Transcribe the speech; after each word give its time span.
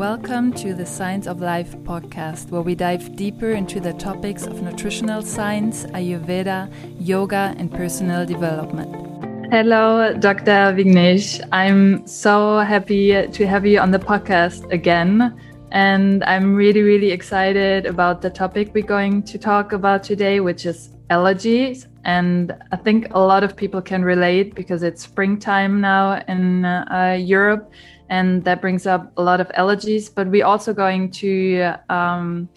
Welcome 0.00 0.54
to 0.54 0.72
the 0.72 0.86
Science 0.86 1.26
of 1.26 1.42
Life 1.42 1.76
podcast, 1.80 2.48
where 2.48 2.62
we 2.62 2.74
dive 2.74 3.16
deeper 3.16 3.50
into 3.50 3.80
the 3.80 3.92
topics 3.92 4.46
of 4.46 4.62
nutritional 4.62 5.20
science, 5.20 5.84
Ayurveda, 5.92 6.72
yoga, 6.98 7.54
and 7.58 7.70
personal 7.70 8.24
development. 8.24 9.52
Hello, 9.52 10.14
Dr. 10.14 10.72
Vignesh. 10.74 11.46
I'm 11.52 12.06
so 12.06 12.60
happy 12.60 13.28
to 13.28 13.46
have 13.46 13.66
you 13.66 13.78
on 13.78 13.90
the 13.90 13.98
podcast 13.98 14.72
again. 14.72 15.38
And 15.70 16.24
I'm 16.24 16.54
really, 16.54 16.80
really 16.80 17.10
excited 17.10 17.84
about 17.84 18.22
the 18.22 18.30
topic 18.30 18.70
we're 18.72 18.86
going 18.86 19.22
to 19.24 19.36
talk 19.36 19.74
about 19.74 20.02
today, 20.02 20.40
which 20.40 20.64
is 20.64 20.88
allergies. 21.10 21.88
And 22.06 22.56
I 22.72 22.76
think 22.76 23.08
a 23.10 23.20
lot 23.20 23.44
of 23.44 23.54
people 23.54 23.82
can 23.82 24.02
relate 24.02 24.54
because 24.54 24.82
it's 24.82 25.02
springtime 25.02 25.82
now 25.82 26.22
in 26.26 26.64
uh, 26.64 27.18
Europe 27.20 27.70
and 28.10 28.44
that 28.44 28.60
brings 28.60 28.86
up 28.86 29.12
a 29.16 29.22
lot 29.22 29.40
of 29.40 29.48
allergies. 29.56 30.12
But 30.12 30.28
we're 30.28 30.44
also 30.44 30.74
going 30.74 31.10
to 31.12 31.74
um, 31.88 32.48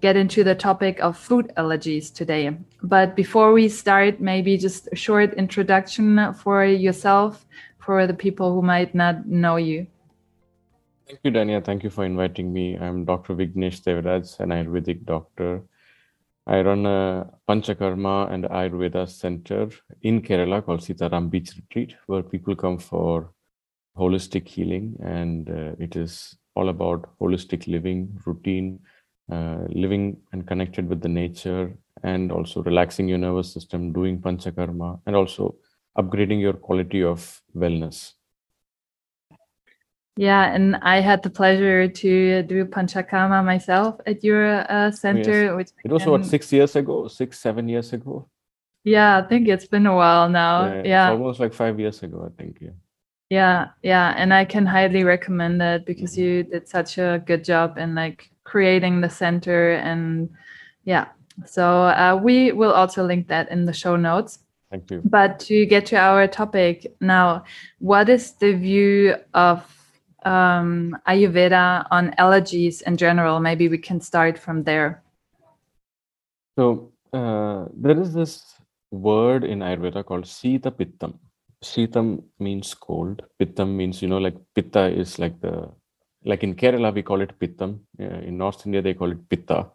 get 0.00 0.16
into 0.16 0.44
the 0.44 0.54
topic 0.54 1.00
of 1.00 1.16
food 1.16 1.50
allergies 1.56 2.12
today. 2.12 2.56
But 2.82 3.16
before 3.16 3.52
we 3.52 3.68
start, 3.68 4.20
maybe 4.20 4.56
just 4.56 4.88
a 4.92 4.96
short 4.96 5.34
introduction 5.34 6.32
for 6.34 6.64
yourself 6.64 7.46
for 7.78 8.06
the 8.06 8.14
people 8.14 8.54
who 8.54 8.62
might 8.62 8.94
not 8.94 9.26
know 9.26 9.56
you. 9.56 9.86
Thank 11.08 11.20
you, 11.24 11.30
Dania. 11.30 11.64
Thank 11.64 11.84
you 11.84 11.90
for 11.90 12.04
inviting 12.04 12.52
me. 12.52 12.76
I'm 12.76 13.06
Dr. 13.06 13.34
Vignesh 13.34 13.80
Devaraj, 13.80 14.38
an 14.40 14.50
Ayurvedic 14.50 15.06
doctor. 15.06 15.62
I 16.46 16.60
run 16.60 16.84
a 16.84 17.30
Panchakarma 17.48 18.30
and 18.30 18.44
Ayurveda 18.44 19.08
center 19.08 19.70
in 20.02 20.20
Kerala 20.20 20.64
called 20.64 20.80
Sitaram 20.80 21.30
Beach 21.30 21.52
Retreat, 21.56 21.94
where 22.06 22.22
people 22.22 22.54
come 22.54 22.76
for 22.76 23.30
holistic 23.98 24.46
healing, 24.46 24.96
and 25.02 25.50
uh, 25.50 25.72
it 25.78 25.96
is 25.96 26.36
all 26.54 26.68
about 26.68 27.08
holistic 27.20 27.66
living, 27.66 28.18
routine, 28.24 28.78
uh, 29.30 29.64
living 29.68 30.16
and 30.32 30.46
connected 30.46 30.88
with 30.88 31.00
the 31.00 31.08
nature, 31.08 31.76
and 32.02 32.32
also 32.32 32.62
relaxing 32.62 33.08
your 33.08 33.18
nervous 33.18 33.52
system, 33.52 33.92
doing 33.92 34.20
panchakarma, 34.20 35.00
and 35.06 35.16
also 35.16 35.56
upgrading 35.98 36.40
your 36.40 36.52
quality 36.52 37.02
of 37.02 37.42
wellness. 37.56 38.14
Yeah, 40.16 40.52
and 40.52 40.76
I 40.82 41.00
had 41.00 41.22
the 41.22 41.30
pleasure 41.30 41.86
to 41.86 42.42
do 42.42 42.64
panchakarma 42.64 43.44
myself 43.44 44.00
at 44.04 44.24
your 44.24 44.68
uh, 44.68 44.90
center. 44.90 45.44
Yes. 45.44 45.54
Which 45.54 45.68
it 45.84 45.92
was 45.92 46.06
what 46.06 46.26
six 46.26 46.52
years 46.52 46.74
ago, 46.74 47.06
six 47.06 47.38
seven 47.38 47.68
years 47.68 47.92
ago. 47.92 48.28
Yeah, 48.82 49.18
I 49.18 49.22
think 49.28 49.46
it's 49.46 49.66
been 49.66 49.86
a 49.86 49.94
while 49.94 50.28
now. 50.28 50.66
Yeah, 50.66 50.82
yeah. 50.84 51.10
almost 51.10 51.38
like 51.38 51.54
five 51.54 51.78
years 51.78 52.02
ago, 52.02 52.26
I 52.26 52.42
think. 52.42 52.58
Yeah. 52.60 52.70
Yeah, 53.30 53.68
yeah, 53.82 54.14
and 54.16 54.32
I 54.32 54.46
can 54.46 54.64
highly 54.64 55.04
recommend 55.04 55.60
it 55.60 55.84
because 55.84 56.16
you 56.16 56.44
did 56.44 56.66
such 56.66 56.96
a 56.96 57.22
good 57.26 57.44
job 57.44 57.76
in 57.76 57.94
like 57.94 58.30
creating 58.44 59.02
the 59.02 59.10
center 59.10 59.72
and 59.72 60.30
yeah. 60.84 61.08
So 61.44 61.82
uh, 61.88 62.18
we 62.22 62.52
will 62.52 62.72
also 62.72 63.04
link 63.04 63.28
that 63.28 63.50
in 63.50 63.66
the 63.66 63.72
show 63.72 63.96
notes. 63.96 64.38
Thank 64.70 64.90
you. 64.90 65.02
But 65.04 65.38
to 65.40 65.66
get 65.66 65.84
to 65.86 65.96
our 65.96 66.26
topic 66.26 66.94
now, 67.00 67.44
what 67.80 68.08
is 68.08 68.32
the 68.32 68.54
view 68.54 69.16
of 69.34 69.62
um, 70.24 70.96
Ayurveda 71.06 71.86
on 71.90 72.12
allergies 72.18 72.80
in 72.82 72.96
general? 72.96 73.40
Maybe 73.40 73.68
we 73.68 73.78
can 73.78 74.00
start 74.00 74.38
from 74.38 74.64
there. 74.64 75.02
So 76.58 76.92
uh, 77.12 77.66
there 77.76 78.00
is 78.00 78.14
this 78.14 78.54
word 78.90 79.44
in 79.44 79.60
Ayurveda 79.60 80.04
called 80.04 80.26
Sita 80.26 80.70
Pittam 80.70 81.18
Shitam 81.62 82.22
means 82.38 82.74
cold. 82.74 83.22
Pittam 83.40 83.74
means, 83.74 84.00
you 84.02 84.08
know, 84.08 84.18
like 84.18 84.36
Pitta 84.54 84.86
is 84.86 85.18
like 85.18 85.40
the, 85.40 85.70
like 86.24 86.42
in 86.42 86.54
Kerala, 86.54 86.94
we 86.94 87.02
call 87.02 87.20
it 87.20 87.38
Pittam. 87.38 87.80
Uh, 88.00 88.04
in 88.04 88.38
North 88.38 88.66
India, 88.66 88.82
they 88.82 88.94
call 88.94 89.10
it 89.10 89.28
Pitta. 89.28 89.66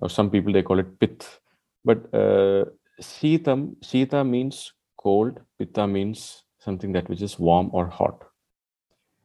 Or 0.00 0.08
some 0.08 0.30
people, 0.30 0.52
they 0.52 0.62
call 0.62 0.78
it 0.78 0.98
Pith. 0.98 1.40
But 1.84 1.98
uh, 2.14 2.64
Shitam, 3.00 3.76
Shita 3.82 4.26
means 4.28 4.72
cold. 4.96 5.40
Pitta 5.58 5.86
means 5.86 6.44
something 6.58 6.92
that 6.92 7.08
which 7.08 7.22
is 7.22 7.38
warm 7.38 7.70
or 7.72 7.86
hot. 7.86 8.24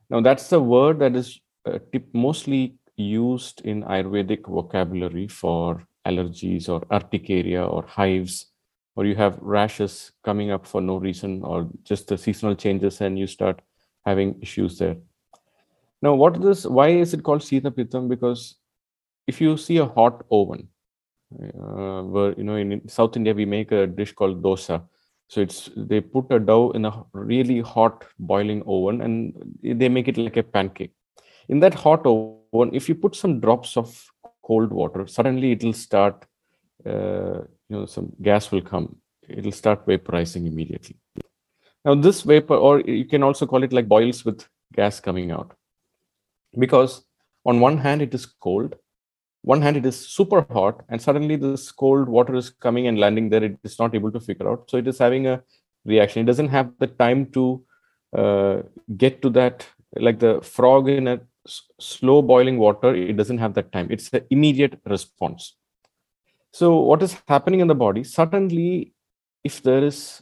Now, 0.09 0.21
that's 0.21 0.49
the 0.49 0.59
word 0.59 0.99
that 0.99 1.15
is 1.15 1.39
uh, 1.65 1.79
mostly 2.13 2.75
used 2.95 3.61
in 3.61 3.83
Ayurvedic 3.83 4.47
vocabulary 4.47 5.27
for 5.27 5.87
allergies 6.05 6.69
or 6.69 6.81
urticaria 6.91 7.65
or 7.65 7.83
hives 7.83 8.47
or 8.95 9.05
you 9.05 9.15
have 9.15 9.37
rashes 9.41 10.11
coming 10.23 10.51
up 10.51 10.65
for 10.65 10.81
no 10.81 10.97
reason 10.97 11.41
or 11.43 11.69
just 11.83 12.07
the 12.07 12.17
seasonal 12.17 12.55
changes 12.55 13.01
and 13.01 13.17
you 13.17 13.27
start 13.27 13.61
having 14.05 14.39
issues 14.41 14.77
there. 14.77 14.97
Now 16.01 16.13
what 16.13 16.35
is 16.37 16.43
this 16.43 16.65
why 16.65 16.89
is 16.89 17.13
it 17.13 17.23
called 17.23 17.43
sita 17.43 17.71
pittam 17.71 18.07
because 18.09 18.55
if 19.25 19.39
you 19.39 19.57
see 19.57 19.77
a 19.77 19.85
hot 19.85 20.23
oven 20.31 20.67
uh, 21.41 22.01
where 22.03 22.33
you 22.37 22.43
know 22.43 22.57
in 22.57 22.87
south 22.87 23.15
india 23.17 23.33
we 23.33 23.45
make 23.45 23.71
a 23.71 23.87
dish 23.87 24.13
called 24.13 24.43
dosa. 24.43 24.83
So 25.29 25.41
it's 25.41 25.69
they 25.75 25.99
put 26.01 26.31
a 26.31 26.39
dough 26.39 26.71
in 26.71 26.85
a 26.85 27.03
really 27.13 27.61
hot 27.61 28.05
boiling 28.19 28.61
oven 28.67 29.01
and 29.01 29.55
they 29.63 29.89
make 29.89 30.07
it 30.07 30.17
like 30.17 30.37
a 30.37 30.43
pancake. 30.43 30.93
In 31.49 31.59
that 31.61 31.73
hot 31.73 32.05
oven 32.05 32.69
if 32.73 32.87
you 32.89 32.95
put 32.95 33.15
some 33.15 33.39
drops 33.39 33.77
of 33.77 34.05
cold 34.43 34.71
water 34.71 35.07
suddenly 35.07 35.53
it 35.53 35.63
will 35.63 35.73
start 35.73 36.25
uh, 36.85 37.39
you 37.69 37.77
know 37.77 37.85
some 37.85 38.11
gas 38.21 38.51
will 38.51 38.61
come 38.61 38.95
it'll 39.27 39.51
start 39.51 39.85
vaporizing 39.85 40.47
immediately. 40.47 40.97
Now 41.85 41.95
this 41.95 42.21
vapor 42.21 42.55
or 42.55 42.81
you 42.81 43.05
can 43.05 43.23
also 43.23 43.45
call 43.45 43.63
it 43.63 43.73
like 43.73 43.87
boils 43.87 44.25
with 44.25 44.47
gas 44.73 44.99
coming 44.99 45.31
out. 45.31 45.53
Because 46.57 47.03
on 47.45 47.59
one 47.59 47.77
hand 47.77 48.01
it 48.01 48.13
is 48.13 48.25
cold 48.25 48.75
one 49.43 49.61
hand 49.61 49.77
it 49.77 49.85
is 49.85 49.97
super 50.07 50.41
hot 50.49 50.83
and 50.89 51.01
suddenly 51.01 51.35
this 51.35 51.71
cold 51.71 52.07
water 52.07 52.35
is 52.35 52.49
coming 52.49 52.87
and 52.87 52.99
landing 52.99 53.29
there 53.29 53.43
it 53.43 53.57
is 53.63 53.77
not 53.77 53.93
able 53.93 54.11
to 54.11 54.19
figure 54.19 54.49
out. 54.49 54.69
So 54.69 54.77
it 54.77 54.87
is 54.87 54.97
having 54.99 55.27
a 55.27 55.43
reaction. 55.85 56.21
It 56.21 56.25
doesn't 56.25 56.49
have 56.49 56.71
the 56.79 56.87
time 56.87 57.25
to 57.31 57.65
uh, 58.17 58.61
get 58.97 59.21
to 59.21 59.29
that 59.31 59.67
like 59.95 60.19
the 60.19 60.41
frog 60.41 60.89
in 60.89 61.07
a 61.07 61.19
s- 61.45 61.61
slow 61.79 62.21
boiling 62.21 62.57
water 62.57 62.95
it 62.95 63.17
doesn't 63.17 63.37
have 63.39 63.53
that 63.55 63.71
time. 63.73 63.87
It's 63.91 64.09
an 64.13 64.25
immediate 64.29 64.79
response 64.85 65.55
so, 66.53 66.79
what 66.81 67.01
is 67.01 67.17
happening 67.27 67.61
in 67.61 67.67
the 67.67 67.73
body? 67.73 68.03
Suddenly, 68.03 68.93
if 69.43 69.63
there 69.63 69.83
is 69.83 70.21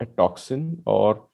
a 0.00 0.06
toxin 0.06 0.82
or 0.86 1.28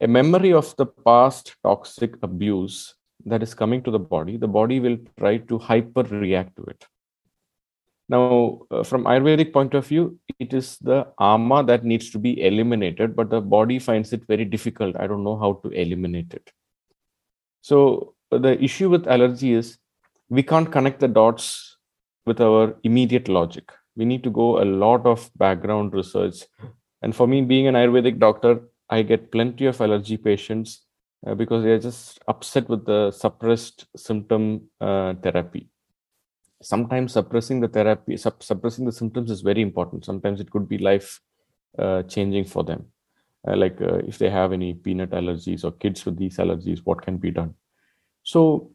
a 0.00 0.08
memory 0.08 0.52
of 0.52 0.74
the 0.74 0.86
past 0.86 1.54
toxic 1.62 2.16
abuse 2.20 2.96
that 3.24 3.40
is 3.40 3.54
coming 3.54 3.84
to 3.84 3.92
the 3.92 4.00
body, 4.00 4.36
the 4.36 4.48
body 4.48 4.80
will 4.80 4.98
try 5.16 5.36
to 5.36 5.58
hyper 5.58 6.02
react 6.02 6.56
to 6.56 6.64
it. 6.64 6.84
Now, 8.08 8.62
uh, 8.72 8.82
from 8.82 9.04
Ayurvedic 9.04 9.52
point 9.52 9.74
of 9.74 9.86
view, 9.86 10.18
it 10.40 10.52
is 10.52 10.76
the 10.78 11.06
ama 11.20 11.62
that 11.62 11.84
needs 11.84 12.10
to 12.10 12.18
be 12.18 12.42
eliminated, 12.44 13.14
but 13.14 13.30
the 13.30 13.40
body 13.40 13.78
finds 13.78 14.12
it 14.12 14.26
very 14.26 14.44
difficult. 14.44 14.96
I 14.98 15.06
don't 15.06 15.22
know 15.22 15.38
how 15.38 15.60
to 15.62 15.68
eliminate 15.68 16.34
it. 16.34 16.50
So, 17.60 18.14
the 18.32 18.60
issue 18.60 18.90
with 18.90 19.06
allergy 19.06 19.52
is 19.52 19.78
we 20.28 20.42
can't 20.42 20.72
connect 20.72 20.98
the 20.98 21.06
dots 21.06 21.76
with 22.26 22.40
our 22.40 22.76
immediate 22.82 23.28
logic 23.28 23.70
we 23.96 24.04
need 24.04 24.22
to 24.24 24.30
go 24.30 24.62
a 24.62 24.64
lot 24.64 25.06
of 25.06 25.30
background 25.36 25.92
research. 25.94 26.44
And 27.02 27.14
for 27.14 27.26
me 27.26 27.42
being 27.42 27.66
an 27.66 27.74
ayurvedic 27.74 28.18
doctor 28.18 28.62
i 28.90 29.02
get 29.02 29.32
plenty 29.32 29.66
of 29.66 29.80
allergy 29.80 30.16
patients 30.16 30.82
uh, 31.26 31.34
because 31.34 31.64
they're 31.64 31.78
just 31.78 32.18
upset 32.28 32.68
with 32.68 32.84
the 32.84 33.10
suppressed 33.10 33.86
symptom 33.96 34.68
uh, 34.80 35.14
therapy. 35.22 35.68
Sometimes 36.62 37.12
suppressing 37.12 37.60
the 37.60 37.68
therapy 37.68 38.16
sup- 38.16 38.42
suppressing 38.42 38.84
the 38.84 38.92
symptoms 38.92 39.30
is 39.30 39.40
very 39.40 39.62
important. 39.62 40.04
Sometimes 40.04 40.40
it 40.40 40.50
could 40.50 40.68
be 40.68 40.78
life 40.78 41.20
uh, 41.78 42.02
changing 42.04 42.44
for 42.44 42.64
them. 42.64 42.86
Uh, 43.46 43.56
like 43.56 43.80
uh, 43.80 43.96
if 44.06 44.18
they 44.18 44.30
have 44.30 44.52
any 44.52 44.74
peanut 44.74 45.10
allergies 45.10 45.64
or 45.64 45.72
kids 45.72 46.06
with 46.06 46.16
these 46.16 46.38
allergies 46.38 46.80
what 46.84 47.02
can 47.02 47.18
be 47.18 47.30
done? 47.30 47.54
So 48.22 48.73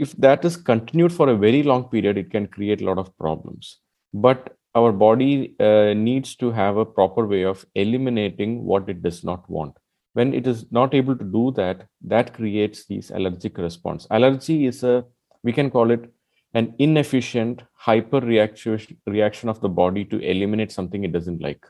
if 0.00 0.12
that 0.16 0.44
is 0.44 0.56
continued 0.56 1.12
for 1.12 1.28
a 1.28 1.36
very 1.36 1.62
long 1.62 1.84
period, 1.88 2.18
it 2.18 2.30
can 2.30 2.46
create 2.46 2.80
a 2.80 2.84
lot 2.84 2.98
of 2.98 3.16
problems. 3.18 3.78
But 4.12 4.56
our 4.74 4.92
body 4.92 5.54
uh, 5.60 5.94
needs 5.94 6.34
to 6.36 6.50
have 6.50 6.76
a 6.76 6.84
proper 6.84 7.26
way 7.26 7.44
of 7.44 7.64
eliminating 7.74 8.64
what 8.64 8.88
it 8.88 9.02
does 9.02 9.22
not 9.24 9.48
want. 9.48 9.76
When 10.14 10.32
it 10.32 10.46
is 10.46 10.66
not 10.70 10.94
able 10.94 11.16
to 11.16 11.24
do 11.24 11.52
that, 11.56 11.86
that 12.02 12.34
creates 12.34 12.86
these 12.86 13.10
allergic 13.10 13.58
response. 13.58 14.06
Allergy 14.10 14.66
is 14.66 14.82
a, 14.84 15.04
we 15.42 15.52
can 15.52 15.70
call 15.70 15.90
it 15.90 16.12
an 16.54 16.74
inefficient 16.78 17.62
hyper 17.74 18.20
reaction, 18.20 18.78
reaction 19.06 19.48
of 19.48 19.60
the 19.60 19.68
body 19.68 20.04
to 20.04 20.20
eliminate 20.20 20.70
something 20.70 21.04
it 21.04 21.12
doesn't 21.12 21.42
like 21.42 21.64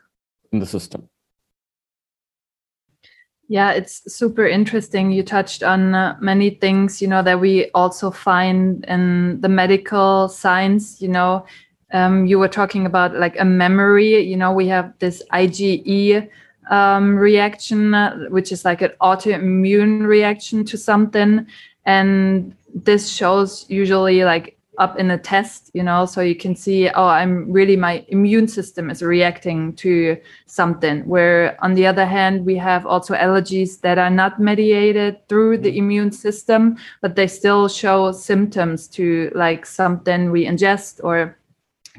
in 0.51 0.59
the 0.59 0.65
system. 0.65 1.09
Yeah, 3.47 3.71
it's 3.71 4.01
super 4.11 4.47
interesting. 4.47 5.11
You 5.11 5.21
touched 5.21 5.61
on 5.61 5.93
uh, 5.93 6.17
many 6.19 6.49
things, 6.49 7.01
you 7.01 7.07
know, 7.07 7.21
that 7.21 7.39
we 7.39 7.69
also 7.75 8.09
find 8.09 8.83
in 8.85 9.39
the 9.41 9.49
medical 9.49 10.29
science. 10.29 10.99
You 10.99 11.09
know, 11.09 11.45
um, 11.93 12.25
you 12.25 12.39
were 12.39 12.47
talking 12.47 12.87
about 12.87 13.15
like 13.15 13.39
a 13.39 13.45
memory. 13.45 14.19
You 14.19 14.35
know, 14.35 14.51
we 14.51 14.67
have 14.69 14.93
this 14.97 15.21
IgE 15.31 16.27
um, 16.71 17.15
reaction, 17.15 17.93
uh, 17.93 18.17
which 18.29 18.51
is 18.51 18.65
like 18.65 18.81
an 18.81 18.93
autoimmune 18.99 20.07
reaction 20.07 20.65
to 20.65 20.77
something. 20.77 21.45
And 21.85 22.55
this 22.73 23.09
shows 23.09 23.65
usually 23.69 24.23
like 24.23 24.57
up 24.77 24.97
in 24.99 25.11
a 25.11 25.17
test, 25.17 25.71
you 25.73 25.83
know, 25.83 26.05
so 26.05 26.21
you 26.21 26.35
can 26.35 26.55
see, 26.55 26.89
oh, 26.89 27.07
I'm 27.07 27.51
really, 27.51 27.75
my 27.75 28.05
immune 28.09 28.47
system 28.47 28.89
is 28.89 29.01
reacting 29.01 29.73
to 29.77 30.17
something. 30.45 31.05
Where 31.05 31.57
on 31.63 31.73
the 31.73 31.85
other 31.87 32.05
hand, 32.05 32.45
we 32.45 32.57
have 32.57 32.85
also 32.85 33.15
allergies 33.15 33.81
that 33.81 33.97
are 33.97 34.09
not 34.09 34.39
mediated 34.39 35.27
through 35.27 35.59
the 35.59 35.69
mm-hmm. 35.69 35.77
immune 35.77 36.11
system, 36.11 36.77
but 37.01 37.15
they 37.15 37.27
still 37.27 37.67
show 37.67 38.11
symptoms 38.11 38.87
to 38.89 39.31
like 39.35 39.65
something 39.65 40.31
we 40.31 40.45
ingest 40.45 41.03
or 41.03 41.37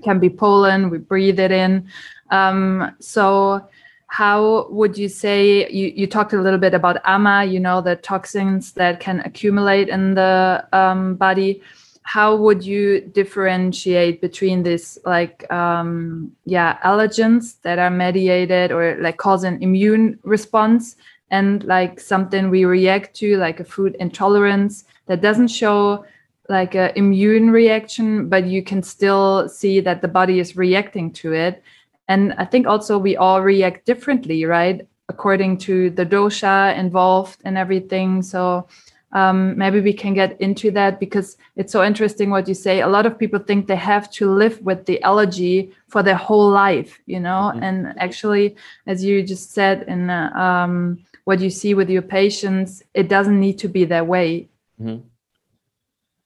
can 0.03 0.19
be 0.19 0.29
pollen, 0.29 0.91
we 0.91 0.99
breathe 0.99 1.41
it 1.41 1.53
in. 1.53 1.89
Um, 2.31 2.95
so, 3.01 3.69
how 4.09 4.69
would 4.71 4.97
you 4.97 5.09
say 5.09 5.69
you, 5.71 5.93
you 5.95 6.07
talked 6.07 6.33
a 6.33 6.41
little 6.41 6.61
bit 6.61 6.75
about 6.75 6.97
ama 7.05 7.45
you 7.45 7.59
know 7.59 7.81
the 7.81 7.97
toxins 7.97 8.73
that 8.73 9.01
can 9.01 9.21
accumulate 9.21 9.89
in 9.89 10.15
the 10.15 10.65
um, 10.73 11.17
body 11.17 11.61
how 12.07 12.37
would 12.37 12.65
you 12.65 13.01
differentiate 13.01 14.21
between 14.21 14.63
this 14.63 14.97
like 15.05 15.51
um, 15.51 16.31
yeah 16.45 16.79
allergens 16.85 17.61
that 17.63 17.81
are 17.81 17.91
mediated 17.91 18.71
or 18.71 18.97
like 19.01 19.17
cause 19.17 19.43
an 19.43 19.61
immune 19.61 20.17
response 20.23 20.95
and 21.33 21.65
like 21.65 21.99
something 21.99 22.49
we 22.49 22.65
react 22.65 23.17
to 23.17 23.37
like 23.39 23.59
a 23.59 23.65
food 23.65 23.97
intolerance 23.99 24.85
that 25.07 25.21
doesn't 25.21 25.49
show 25.49 26.05
like 26.49 26.77
an 26.77 26.93
immune 26.95 27.51
reaction 27.51 28.29
but 28.29 28.47
you 28.47 28.63
can 28.63 28.85
still 28.85 29.49
see 29.49 29.81
that 29.81 30.01
the 30.01 30.09
body 30.09 30.39
is 30.39 30.57
reacting 30.57 31.13
to 31.13 31.33
it. 31.33 31.63
And 32.07 32.35
i 32.35 32.45
think 32.45 32.69
also 32.69 32.99
we 32.99 33.17
all 33.17 33.43
react 33.43 33.85
differently 33.85 34.45
right 34.45 34.87
according 35.09 35.57
to 35.57 35.91
the 35.91 36.07
dosha 36.07 36.77
involved 36.77 37.41
and 37.45 37.57
everything. 37.57 38.23
So 38.23 38.69
um, 39.13 39.57
maybe 39.57 39.81
we 39.81 39.93
can 39.93 40.15
get 40.15 40.41
into 40.41 40.71
that 40.73 40.99
because 40.99 41.37
it's 41.55 41.73
so 41.73 41.85
interesting 41.85 42.31
what 42.31 42.49
you 42.49 42.55
say. 42.55 42.81
A 42.81 42.89
lot 42.89 43.07
of 43.07 43.19
people 43.19 43.39
think 43.39 43.67
they 43.67 43.77
have 43.77 44.11
to 44.13 44.31
live 44.31 44.61
with 44.63 44.87
the 44.87 45.01
allergy 45.03 45.73
for 45.89 46.03
their 46.03 46.17
whole 46.17 46.51
life, 46.51 47.01
you 47.07 47.21
know. 47.21 47.53
Mm-hmm. 47.55 47.63
And 47.63 47.95
actually, 47.99 48.57
as 48.87 49.05
you 49.05 49.23
just 49.23 49.53
said, 49.53 49.85
in 49.87 50.11
uh, 50.11 50.31
um, 50.35 51.05
what 51.25 51.41
you 51.41 51.51
see 51.51 51.75
with 51.75 51.89
your 51.89 52.03
patients, 52.03 52.83
it 52.95 53.09
doesn't 53.09 53.41
need 53.41 53.59
to 53.59 53.69
be 53.69 53.85
that 53.85 54.07
way. 54.07 54.49
Mm-hmm. 54.81 55.07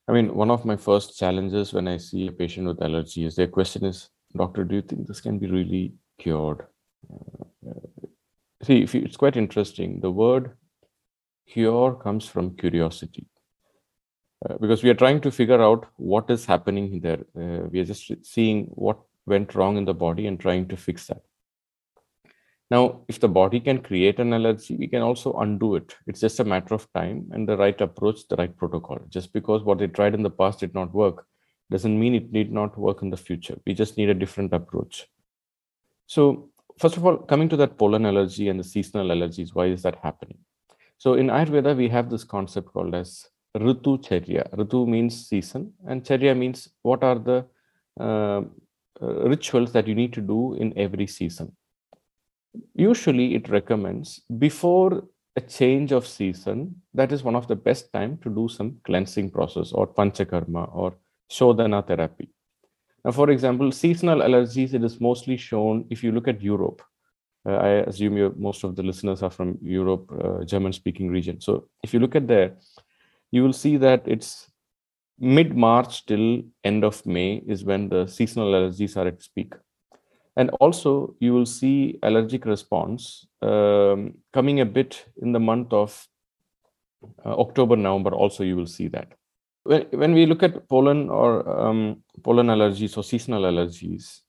I 0.09 0.13
mean, 0.13 0.35
one 0.35 0.51
of 0.51 0.65
my 0.65 0.77
first 0.77 1.17
challenges 1.17 1.73
when 1.73 1.87
I 1.87 1.99
see 1.99 2.27
a 2.27 2.33
patient 2.33 2.67
with 2.67 2.83
allergy 2.83 3.25
is 3.25 3.37
their 3.37 3.47
question 3.47 3.85
is, 3.85 4.09
Doctor, 4.37 4.65
do 4.65 4.77
you 4.77 4.83
think 4.83 5.07
this 5.07 5.21
can 5.21 5.39
be 5.39 5.49
really 5.49 5.93
cured? 6.19 6.67
Uh, 7.13 7.75
see, 8.63 8.79
you, 8.79 8.89
it's 8.95 9.17
quite 9.17 9.37
interesting. 9.37 10.01
The 10.01 10.11
word 10.11 10.57
cure 11.51 11.95
comes 11.95 12.27
from 12.27 12.57
curiosity. 12.57 13.27
Uh, 14.49 14.57
because 14.59 14.83
we 14.83 14.91
are 14.91 14.95
trying 14.95 15.21
to 15.21 15.31
figure 15.31 15.61
out 15.61 15.87
what 15.97 16.31
is 16.31 16.47
happening 16.47 17.01
there. 17.01 17.21
Uh, 17.37 17.69
we 17.71 17.81
are 17.81 17.85
just 17.85 18.11
seeing 18.25 18.65
what 18.87 18.99
went 19.27 19.55
wrong 19.55 19.77
in 19.77 19.85
the 19.85 19.93
body 19.95 20.27
and 20.27 20.41
trying 20.41 20.67
to 20.67 20.77
fix 20.77 21.09
that. 21.09 21.23
Now, 22.71 23.01
if 23.09 23.19
the 23.19 23.29
body 23.29 23.59
can 23.61 23.83
create 23.83 24.21
an 24.21 24.33
allergy, 24.33 24.77
we 24.77 24.87
can 24.87 25.03
also 25.03 25.33
undo 25.35 25.75
it. 25.75 25.95
It's 26.07 26.21
just 26.21 26.39
a 26.41 26.45
matter 26.45 26.75
of 26.75 26.91
time 26.93 27.29
and 27.33 27.49
the 27.49 27.57
right 27.57 27.79
approach, 27.81 28.29
the 28.29 28.37
right 28.37 28.57
protocol. 28.57 29.01
Just 29.09 29.33
because 29.33 29.63
what 29.65 29.79
they 29.79 29.89
tried 29.89 30.15
in 30.15 30.23
the 30.23 30.31
past 30.31 30.61
did 30.61 30.73
not 30.73 30.95
work 30.95 31.27
doesn't 31.71 31.99
mean 31.99 32.15
it 32.15 32.33
need 32.33 32.53
not 32.53 32.79
work 32.79 33.03
in 33.03 33.11
the 33.11 33.17
future. 33.17 33.59
We 33.67 33.75
just 33.75 33.97
need 33.97 34.09
a 34.09 34.15
different 34.15 34.53
approach. 34.53 35.07
So, 36.07 36.51
first 36.79 36.97
of 36.97 37.05
all, 37.05 37.19
coming 37.19 37.49
to 37.49 37.57
that 37.57 37.77
pollen 37.77 38.07
allergy 38.07 38.49
and 38.49 38.59
the 38.59 38.65
seasonal 38.65 39.09
allergies, 39.09 39.55
why 39.55 39.67
is 39.67 39.83
that 39.83 39.97
happening? 39.97 40.39
So 41.01 41.15
in 41.15 41.29
Ayurveda, 41.29 41.75
we 41.75 41.89
have 41.89 42.11
this 42.11 42.25
concept 42.25 42.75
called 42.75 42.95
as 42.95 43.27
Ritu 43.57 44.05
Charya. 44.07 44.55
Ritu 44.55 44.87
means 44.87 45.27
season, 45.27 45.73
and 45.89 46.05
Charya 46.05 46.37
means 46.37 46.69
what 46.83 47.03
are 47.03 47.19
the 47.19 47.47
uh, 47.99 48.43
uh, 49.03 49.29
rituals 49.33 49.73
that 49.73 49.89
you 49.89 49.95
need 49.95 50.13
to 50.13 50.21
do 50.21 50.55
in 50.57 50.77
every 50.77 51.07
season. 51.07 51.57
Usually, 52.75 53.35
it 53.35 53.49
recommends 53.49 54.21
before 54.39 55.05
a 55.37 55.41
change 55.41 55.91
of 55.91 56.07
season, 56.07 56.83
that 56.93 57.13
is 57.13 57.23
one 57.23 57.35
of 57.35 57.49
the 57.49 57.57
best 57.57 57.91
time 57.95 58.19
to 58.19 58.29
do 58.29 58.47
some 58.51 58.77
cleansing 58.85 59.31
process 59.31 59.73
or 59.73 59.87
panchakarma 59.87 60.69
or 60.75 60.93
shodhana 61.31 61.87
therapy. 61.87 62.29
Now, 63.07 63.13
for 63.13 63.31
example, 63.31 63.73
seasonal 63.73 64.19
allergies, 64.19 64.75
it 64.75 64.85
is 64.85 65.01
mostly 65.01 65.39
shown 65.39 65.87
if 65.89 66.05
you 66.05 66.13
look 66.13 66.29
at 66.29 66.43
Europe. 66.43 66.83
Uh, 67.49 67.57
I 67.57 67.69
assume 67.89 68.17
you 68.17 68.35
most 68.37 68.65
of 68.65 68.77
the 68.77 68.83
listeners 68.83 69.23
are 69.23 69.31
from 69.31 69.59
Europe, 69.63 70.11
uh, 70.13 70.45
German-speaking 70.45 71.09
region. 71.09 71.41
So 71.41 71.69
if 71.83 71.95
you 71.95 72.01
look 72.01 72.15
at 72.15 72.29
there, 72.29 72.57
you 73.31 73.43
will 73.43 73.53
see 73.53 73.77
that 73.79 74.03
it's 74.07 74.51
mid-March 75.19 76.07
till 76.07 76.43
end 76.65 76.85
of 76.85 77.05
May 77.07 77.43
is 77.47 77.65
when 77.65 77.89
the 77.89 78.07
seasonal 78.07 78.53
allergies 78.53 78.97
are 78.97 79.07
at 79.07 79.15
its 79.15 79.29
peak. 79.29 79.55
And 80.37 80.51
also, 80.61 81.15
you 81.21 81.35
will 81.35 81.47
see 81.47 81.99
allergic 82.03 82.47
response 82.47 83.27
um, 83.43 84.15
coming 84.33 84.61
a 84.61 84.65
bit 84.65 85.05
in 85.21 85.33
the 85.33 85.41
month 85.41 85.73
of 85.73 86.07
uh, 87.25 87.35
October, 87.35 87.77
November. 87.77 88.15
Also, 88.15 88.45
you 88.45 88.57
will 88.57 88.67
see 88.67 88.89
that. 88.89 89.13
When, 89.65 89.83
when 89.91 90.15
we 90.15 90.27
look 90.27 90.43
at 90.43 90.69
pollen 90.69 91.11
or 91.11 91.49
um, 91.49 92.03
pollen 92.23 92.47
allergies 92.47 92.97
or 92.97 93.05
seasonal 93.05 93.43
allergies, 93.43 94.21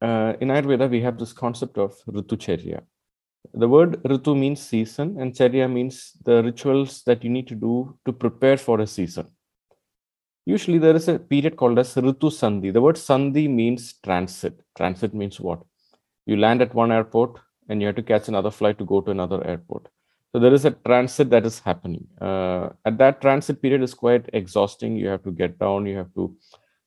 uh, 0.00 0.34
in 0.40 0.48
Ayurveda, 0.48 0.90
we 0.90 1.00
have 1.00 1.18
this 1.18 1.32
concept 1.32 1.78
of 1.78 1.94
Ritucharya. 2.06 2.82
The 3.52 3.68
word 3.68 4.02
Ritu 4.02 4.36
means 4.38 4.60
season, 4.60 5.20
and 5.20 5.32
Charya 5.34 5.70
means 5.70 6.12
the 6.24 6.42
rituals 6.42 7.02
that 7.04 7.22
you 7.22 7.30
need 7.30 7.46
to 7.48 7.54
do 7.54 7.96
to 8.04 8.12
prepare 8.12 8.56
for 8.56 8.80
a 8.80 8.86
season. 8.86 9.26
Usually, 10.46 10.78
there 10.78 10.96
is 10.96 11.08
a 11.08 11.18
period 11.18 11.56
called 11.56 11.78
as 11.78 11.94
Ritu 11.94 12.30
Sandhi. 12.30 12.72
The 12.72 12.80
word 12.80 12.96
Sandhi 12.96 13.48
means 13.48 13.94
transit. 14.02 14.60
Transit 14.76 15.14
means 15.14 15.40
what? 15.40 15.60
You 16.26 16.36
land 16.36 16.62
at 16.62 16.74
one 16.74 16.90
airport 16.90 17.38
and 17.68 17.80
you 17.80 17.86
have 17.86 17.96
to 17.96 18.02
catch 18.02 18.28
another 18.28 18.50
flight 18.50 18.78
to 18.78 18.84
go 18.84 19.00
to 19.00 19.10
another 19.10 19.46
airport. 19.46 19.88
So 20.32 20.40
there 20.40 20.52
is 20.52 20.64
a 20.64 20.72
transit 20.72 21.30
that 21.30 21.46
is 21.46 21.60
happening. 21.60 22.06
Uh, 22.20 22.70
at 22.84 22.98
that 22.98 23.20
transit 23.20 23.62
period 23.62 23.82
is 23.82 23.94
quite 23.94 24.28
exhausting. 24.32 24.96
You 24.96 25.08
have 25.08 25.22
to 25.24 25.30
get 25.30 25.58
down. 25.58 25.86
You 25.86 25.96
have 25.98 26.12
to 26.14 26.36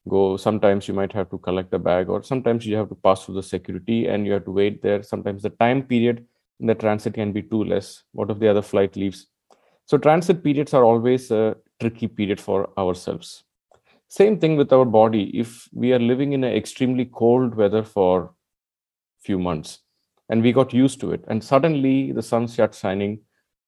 go 0.08 0.38
sometimes 0.38 0.88
you 0.88 0.94
might 0.94 1.12
have 1.14 1.30
to 1.30 1.38
collect 1.38 1.72
the 1.72 1.80
bag 1.80 2.10
or 2.10 2.24
sometimes 2.24 2.66
you 2.66 2.76
have 2.76 2.90
to 2.90 2.96
pass 2.96 3.26
through 3.26 3.36
the 3.36 3.44
security 3.44 4.08
and 4.08 4.26
you 4.26 4.34
have 4.34 4.46
to 4.46 4.52
wait 4.52 4.82
there. 4.82 5.04
Sometimes 5.04 5.44
the 5.44 5.50
time 5.50 5.84
period 5.84 6.26
in 6.60 6.68
the 6.68 6.76
transit 6.76 7.14
can 7.14 7.32
be 7.32 7.42
too 7.42 7.64
less. 7.64 8.04
What 8.14 8.32
if 8.32 8.40
the 8.40 8.50
other 8.50 8.62
flight 8.62 8.96
leaves? 8.96 9.28
So 9.86 9.98
transit 9.98 10.44
periods 10.44 10.74
are 10.74 10.84
always 10.84 11.32
a 11.32 11.56
tricky 11.80 12.08
period 12.08 12.42
for 12.42 12.70
ourselves. 12.78 13.44
Same 14.10 14.40
thing 14.40 14.56
with 14.56 14.72
our 14.72 14.86
body. 14.86 15.38
If 15.38 15.68
we 15.74 15.94
are 15.94 16.00
living 16.00 16.34
in 16.34 16.44
an 16.44 16.54
extremely 16.54 17.06
cold 17.06 17.56
weather 17.56 17.84
for 17.84 18.24
a 18.24 18.30
few 19.22 19.38
months 19.38 19.80
and 20.30 20.42
we 20.42 20.52
got 20.52 20.74
used 20.74 21.00
to 21.02 21.12
it 21.12 21.24
and 21.28 21.44
suddenly 21.44 22.12
the 22.12 22.22
sun 22.22 22.48
starts 22.48 22.80
shining 22.80 23.20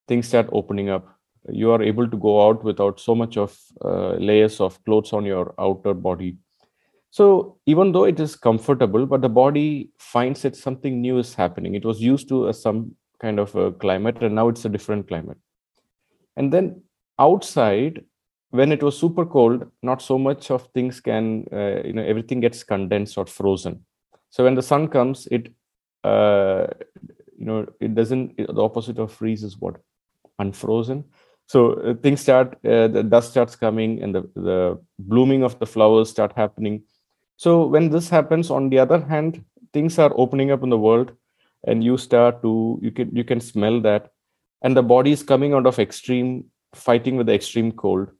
things 0.08 0.28
start 0.28 0.48
opening 0.52 0.90
up 0.90 1.19
you 1.48 1.70
are 1.70 1.82
able 1.82 2.08
to 2.08 2.16
go 2.16 2.46
out 2.46 2.62
without 2.62 3.00
so 3.00 3.14
much 3.14 3.36
of 3.36 3.56
uh, 3.84 4.12
layers 4.14 4.60
of 4.60 4.82
clothes 4.84 5.12
on 5.12 5.24
your 5.24 5.54
outer 5.58 5.94
body. 5.94 6.36
So 7.10 7.58
even 7.66 7.92
though 7.92 8.04
it 8.04 8.20
is 8.20 8.36
comfortable 8.36 9.06
but 9.06 9.22
the 9.22 9.28
body 9.28 9.90
finds 9.98 10.42
that 10.42 10.54
something 10.54 11.00
new 11.00 11.18
is 11.18 11.34
happening. 11.34 11.74
It 11.74 11.84
was 11.84 12.00
used 12.00 12.28
to 12.28 12.48
a, 12.48 12.54
some 12.54 12.94
kind 13.20 13.38
of 13.38 13.54
a 13.56 13.72
climate 13.72 14.22
and 14.22 14.34
now 14.34 14.48
it's 14.48 14.64
a 14.64 14.68
different 14.68 15.08
climate. 15.08 15.38
And 16.36 16.52
then 16.52 16.82
outside 17.18 18.04
when 18.50 18.72
it 18.72 18.82
was 18.82 18.98
super 18.98 19.24
cold 19.24 19.70
not 19.82 20.02
so 20.02 20.18
much 20.18 20.50
of 20.50 20.66
things 20.74 21.00
can 21.00 21.46
uh, 21.52 21.82
you 21.84 21.92
know 21.92 22.02
everything 22.02 22.40
gets 22.40 22.62
condensed 22.62 23.16
or 23.18 23.26
frozen. 23.26 23.84
So 24.30 24.44
when 24.44 24.54
the 24.54 24.62
sun 24.62 24.88
comes 24.88 25.26
it 25.30 25.52
uh, 26.04 26.66
you 27.36 27.46
know 27.46 27.66
it 27.80 27.94
doesn't 27.94 28.36
the 28.36 28.62
opposite 28.62 28.98
of 28.98 29.12
freeze 29.12 29.42
is 29.42 29.58
what? 29.58 29.76
Unfrozen 30.38 31.04
so 31.50 31.72
uh, 31.72 31.94
things 31.94 32.20
start 32.20 32.52
uh, 32.64 32.86
the 32.86 33.02
dust 33.02 33.32
starts 33.32 33.56
coming 33.56 34.00
and 34.00 34.14
the, 34.14 34.22
the 34.36 34.80
blooming 35.00 35.42
of 35.42 35.58
the 35.58 35.66
flowers 35.66 36.08
start 36.08 36.32
happening. 36.36 36.82
So 37.36 37.66
when 37.66 37.88
this 37.90 38.08
happens 38.08 38.50
on 38.50 38.68
the 38.70 38.78
other 38.78 39.00
hand 39.04 39.44
things 39.72 39.98
are 39.98 40.12
opening 40.14 40.52
up 40.52 40.62
in 40.62 40.70
the 40.70 40.78
world 40.78 41.10
and 41.66 41.82
you 41.82 41.96
start 41.96 42.40
to 42.42 42.78
you 42.80 42.92
can 42.92 43.10
you 43.16 43.24
can 43.24 43.40
smell 43.40 43.80
that. 43.80 44.12
And 44.62 44.76
the 44.76 44.84
body 44.84 45.10
is 45.10 45.24
coming 45.24 45.52
out 45.52 45.66
of 45.66 45.80
extreme 45.80 46.44
fighting 46.72 47.16
with 47.16 47.26
the 47.26 47.34
extreme 47.34 47.72
cold. 47.72 48.12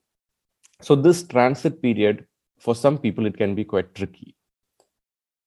So 0.81 0.95
this 0.95 1.23
transit 1.23 1.81
period 1.81 2.25
for 2.59 2.75
some 2.75 2.97
people 2.97 3.25
it 3.25 3.37
can 3.37 3.55
be 3.55 3.63
quite 3.63 3.95
tricky. 3.95 4.35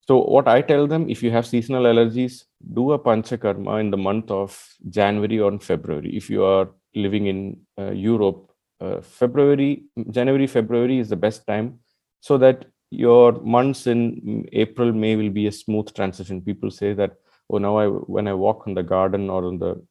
So 0.08 0.22
what 0.22 0.48
i 0.48 0.62
tell 0.62 0.86
them 0.86 1.10
if 1.16 1.22
you 1.22 1.30
have 1.32 1.46
seasonal 1.46 1.90
allergies 1.92 2.44
do 2.80 2.92
a 2.92 2.98
panchakarma 2.98 3.78
in 3.80 3.90
the 3.90 4.02
month 4.08 4.30
of 4.30 4.56
january 4.88 5.38
or 5.38 5.52
february. 5.58 6.16
If 6.16 6.30
you 6.30 6.44
are 6.44 6.70
living 6.94 7.26
in 7.26 7.60
uh, 7.78 7.90
Europe, 7.90 8.50
uh, 8.80 9.00
February, 9.00 9.84
January, 10.10 10.46
February 10.46 10.98
is 10.98 11.08
the 11.08 11.16
best 11.16 11.46
time 11.46 11.78
so 12.20 12.38
that 12.38 12.66
your 12.90 13.32
months 13.42 13.86
in 13.86 14.48
April, 14.52 14.92
May 14.92 15.16
will 15.16 15.30
be 15.30 15.46
a 15.46 15.52
smooth 15.52 15.92
transition. 15.94 16.40
People 16.40 16.70
say 16.70 16.92
that, 16.94 17.16
oh, 17.50 17.58
now 17.58 17.76
I 17.76 17.86
when 17.86 18.28
I 18.28 18.34
walk 18.34 18.66
in 18.66 18.74
the 18.74 18.82
garden 18.82 19.30
or 19.30 19.48
in 19.48 19.58
the 19.58 19.82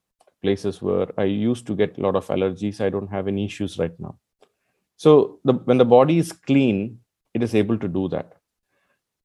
places 0.42 0.82
where 0.82 1.08
I 1.18 1.24
used 1.24 1.68
to 1.68 1.76
get 1.76 1.98
a 1.98 2.02
lot 2.02 2.16
of 2.16 2.28
allergies, 2.28 2.82
I 2.82 2.90
don't 2.90 3.10
have 3.10 3.28
any 3.28 3.46
issues 3.46 3.78
right 3.78 3.98
now. 4.00 4.18
So 4.98 5.40
the, 5.44 5.54
when 5.54 5.78
the 5.78 5.86
body 5.86 6.18
is 6.18 6.32
clean, 6.32 7.00
it 7.34 7.44
is 7.44 7.56
able 7.56 7.78
to 7.78 7.88
do 7.88 8.08
that. 8.10 8.34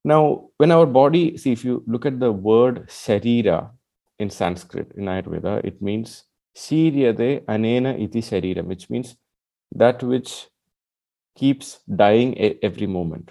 Now, 0.05 0.51
when 0.57 0.71
our 0.71 0.87
body, 0.87 1.37
see, 1.37 1.53
if 1.53 1.65
you 1.65 1.83
look 1.87 2.07
at 2.07 2.19
the 2.19 2.33
word 2.33 2.89
sharira 2.89 3.71
in 4.19 4.31
Sanskrit, 4.31 4.93
in 4.97 5.05
Ayurveda, 5.05 5.65
it 5.65 5.83
means 5.83 6.25
Shiryate 6.57 7.45
anena 7.45 7.99
iti 7.99 8.21
shariram, 8.21 8.67
which 8.67 8.91
means 8.91 9.17
that 9.73 10.03
which 10.03 10.49
keeps 11.37 11.81
dying 11.95 12.37
every 12.63 12.87
moment. 12.87 13.31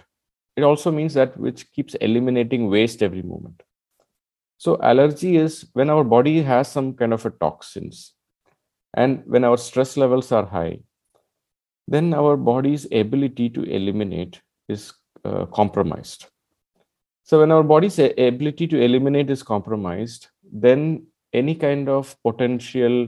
It 0.56 0.64
also 0.64 0.92
means 0.92 1.14
that 1.14 1.38
which 1.38 1.72
keeps 1.72 1.94
eliminating 1.96 2.70
waste 2.70 3.04
every 3.04 3.22
moment. 3.22 3.62
So 4.58 4.80
allergy 4.82 5.36
is 5.38 5.68
when 5.74 5.90
our 5.90 6.04
body 6.04 6.42
has 6.42 6.68
some 6.68 6.94
kind 6.94 7.14
of 7.14 7.26
a 7.26 7.30
toxins 7.30 8.14
and 8.96 9.24
when 9.26 9.44
our 9.44 9.58
stress 9.58 9.98
levels 9.98 10.32
are 10.32 10.46
high, 10.46 10.80
then 11.88 12.14
our 12.14 12.36
body's 12.36 12.88
ability 12.92 13.50
to 13.52 13.64
eliminate 13.64 14.42
is 14.68 14.94
uh, 15.24 15.46
compromised. 15.46 16.26
So 17.24 17.40
when 17.40 17.52
our 17.52 17.64
body's 17.64 18.00
ability 18.00 18.68
to 18.68 18.82
eliminate 18.82 19.30
is 19.30 19.44
compromised, 19.44 20.28
then 20.52 21.07
any 21.34 21.56
kind 21.56 21.90
of 21.90 22.16
potential 22.24 23.08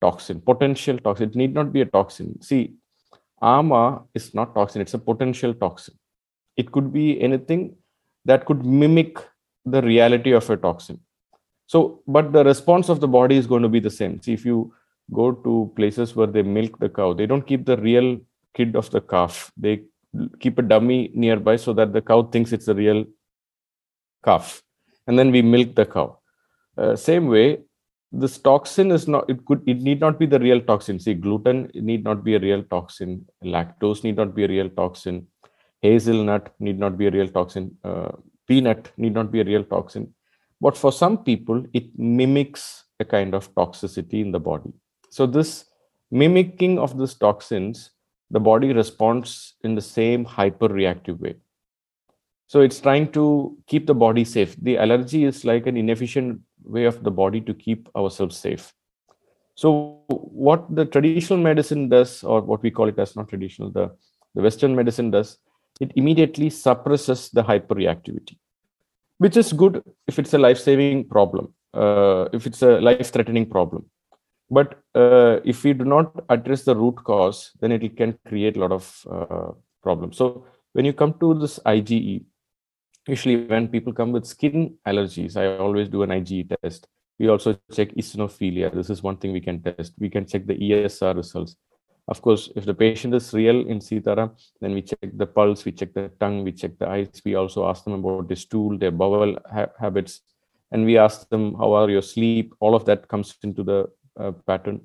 toxin, 0.00 0.40
potential 0.40 0.98
toxin, 0.98 1.30
it 1.30 1.36
need 1.36 1.54
not 1.54 1.72
be 1.72 1.82
a 1.82 1.86
toxin. 1.86 2.40
See, 2.42 2.74
ama 3.42 4.02
is 4.14 4.34
not 4.34 4.54
toxin, 4.54 4.82
it's 4.82 4.94
a 4.94 4.98
potential 4.98 5.54
toxin. 5.54 5.94
It 6.56 6.72
could 6.72 6.92
be 6.92 7.20
anything 7.20 7.76
that 8.24 8.44
could 8.44 8.64
mimic 8.64 9.18
the 9.64 9.82
reality 9.82 10.32
of 10.32 10.48
a 10.50 10.56
toxin. 10.56 11.00
So, 11.66 12.02
but 12.06 12.32
the 12.32 12.44
response 12.44 12.88
of 12.88 13.00
the 13.00 13.08
body 13.08 13.36
is 13.36 13.46
going 13.46 13.62
to 13.62 13.68
be 13.68 13.80
the 13.80 13.90
same. 13.90 14.20
See, 14.20 14.32
if 14.32 14.44
you 14.44 14.74
go 15.12 15.32
to 15.32 15.72
places 15.76 16.16
where 16.16 16.26
they 16.26 16.42
milk 16.42 16.78
the 16.78 16.88
cow, 16.88 17.12
they 17.12 17.26
don't 17.26 17.46
keep 17.46 17.64
the 17.66 17.76
real 17.76 18.18
kid 18.54 18.74
of 18.76 18.90
the 18.90 19.00
calf. 19.00 19.52
They 19.56 19.82
keep 20.40 20.58
a 20.58 20.62
dummy 20.62 21.10
nearby 21.14 21.56
so 21.56 21.72
that 21.74 21.92
the 21.92 22.02
cow 22.02 22.22
thinks 22.24 22.52
it's 22.52 22.68
a 22.68 22.74
real 22.74 23.04
calf. 24.24 24.62
And 25.06 25.18
then 25.18 25.30
we 25.30 25.42
milk 25.42 25.74
the 25.74 25.86
cow. 25.86 26.19
Uh, 26.76 26.96
same 26.96 27.26
way, 27.26 27.58
this 28.12 28.38
toxin 28.38 28.90
is 28.90 29.06
not, 29.06 29.28
it 29.30 29.44
could, 29.44 29.62
it 29.66 29.82
need 29.82 30.00
not 30.00 30.18
be 30.18 30.26
the 30.26 30.38
real 30.38 30.60
toxin. 30.60 30.98
See, 30.98 31.14
gluten 31.14 31.70
need 31.74 32.02
not 32.02 32.24
be 32.24 32.34
a 32.34 32.40
real 32.40 32.62
toxin. 32.64 33.26
Lactose 33.44 34.02
need 34.02 34.16
not 34.16 34.34
be 34.34 34.44
a 34.44 34.48
real 34.48 34.68
toxin. 34.68 35.26
Hazelnut 35.82 36.52
need 36.58 36.78
not 36.78 36.98
be 36.98 37.06
a 37.06 37.10
real 37.10 37.28
toxin. 37.28 37.76
Uh, 37.84 38.12
peanut 38.48 38.90
need 38.96 39.14
not 39.14 39.30
be 39.30 39.40
a 39.40 39.44
real 39.44 39.64
toxin. 39.64 40.12
But 40.60 40.76
for 40.76 40.92
some 40.92 41.24
people, 41.24 41.64
it 41.72 41.96
mimics 41.96 42.84
a 42.98 43.04
kind 43.04 43.34
of 43.34 43.54
toxicity 43.54 44.20
in 44.20 44.32
the 44.32 44.40
body. 44.40 44.72
So 45.10 45.26
this 45.26 45.66
mimicking 46.10 46.78
of 46.78 46.98
these 46.98 47.14
toxins, 47.14 47.90
the 48.30 48.40
body 48.40 48.72
responds 48.72 49.54
in 49.64 49.74
the 49.74 49.80
same 49.80 50.24
hyper-reactive 50.24 51.20
way. 51.20 51.36
So 52.48 52.60
it's 52.60 52.80
trying 52.80 53.12
to 53.12 53.56
keep 53.66 53.86
the 53.86 53.94
body 53.94 54.24
safe. 54.24 54.56
The 54.56 54.78
allergy 54.78 55.24
is 55.24 55.44
like 55.44 55.66
an 55.66 55.76
inefficient 55.76 56.40
way 56.64 56.84
of 56.84 57.02
the 57.02 57.10
body 57.10 57.40
to 57.40 57.54
keep 57.54 57.88
ourselves 57.96 58.36
safe. 58.36 58.72
So 59.54 60.02
what 60.08 60.74
the 60.74 60.84
traditional 60.84 61.38
medicine 61.38 61.88
does, 61.88 62.24
or 62.24 62.40
what 62.40 62.62
we 62.62 62.70
call 62.70 62.88
it 62.88 62.98
as 62.98 63.16
not 63.16 63.28
traditional, 63.28 63.70
the, 63.70 63.90
the 64.34 64.42
Western 64.42 64.74
medicine 64.74 65.10
does, 65.10 65.38
it 65.80 65.92
immediately 65.96 66.50
suppresses 66.50 67.30
the 67.30 67.42
hyperreactivity, 67.42 68.36
which 69.18 69.36
is 69.36 69.52
good 69.52 69.82
if 70.06 70.18
it's 70.18 70.34
a 70.34 70.38
life-saving 70.38 71.08
problem, 71.08 71.52
uh, 71.74 72.28
if 72.32 72.46
it's 72.46 72.62
a 72.62 72.80
life-threatening 72.80 73.46
problem. 73.46 73.84
But 74.50 74.78
uh, 74.94 75.40
if 75.44 75.62
we 75.62 75.72
do 75.74 75.84
not 75.84 76.24
address 76.28 76.64
the 76.64 76.74
root 76.74 76.96
cause, 77.04 77.52
then 77.60 77.72
it 77.72 77.96
can 77.96 78.18
create 78.26 78.56
a 78.56 78.60
lot 78.60 78.72
of 78.72 79.06
uh, 79.10 79.52
problems. 79.82 80.16
So 80.16 80.46
when 80.72 80.84
you 80.84 80.92
come 80.92 81.14
to 81.20 81.34
this 81.34 81.58
IgE, 81.64 82.24
usually 83.10 83.36
when 83.46 83.68
people 83.68 83.92
come 83.92 84.12
with 84.12 84.24
skin 84.24 84.76
allergies, 84.86 85.36
I 85.36 85.58
always 85.58 85.88
do 85.88 86.02
an 86.02 86.10
IgE 86.10 86.56
test. 86.62 86.86
We 87.18 87.28
also 87.28 87.58
check 87.72 87.88
eosinophilia. 87.94 88.72
This 88.72 88.90
is 88.90 89.02
one 89.02 89.16
thing 89.16 89.32
we 89.32 89.40
can 89.40 89.60
test. 89.62 89.92
We 89.98 90.08
can 90.08 90.26
check 90.26 90.46
the 90.46 90.54
ESR 90.54 91.16
results. 91.16 91.56
Of 92.08 92.22
course, 92.22 92.50
if 92.56 92.64
the 92.64 92.74
patient 92.74 93.14
is 93.14 93.32
real 93.32 93.66
in 93.66 93.78
Sitaram, 93.78 94.30
then 94.60 94.72
we 94.72 94.82
check 94.82 95.10
the 95.22 95.26
pulse, 95.26 95.64
we 95.64 95.72
check 95.72 95.92
the 95.92 96.10
tongue, 96.18 96.42
we 96.44 96.52
check 96.52 96.78
the 96.78 96.88
eyes. 96.88 97.20
We 97.24 97.34
also 97.34 97.68
ask 97.68 97.84
them 97.84 97.92
about 97.92 98.28
their 98.28 98.36
stool, 98.36 98.78
their 98.78 98.90
bowel 98.90 99.36
ha 99.52 99.66
habits, 99.78 100.20
and 100.72 100.84
we 100.84 100.98
ask 100.98 101.28
them, 101.28 101.54
how 101.54 101.72
are 101.74 101.90
your 101.90 102.02
sleep? 102.02 102.54
All 102.60 102.74
of 102.74 102.84
that 102.86 103.06
comes 103.08 103.36
into 103.42 103.62
the 103.62 103.88
uh, 104.18 104.32
pattern. 104.46 104.80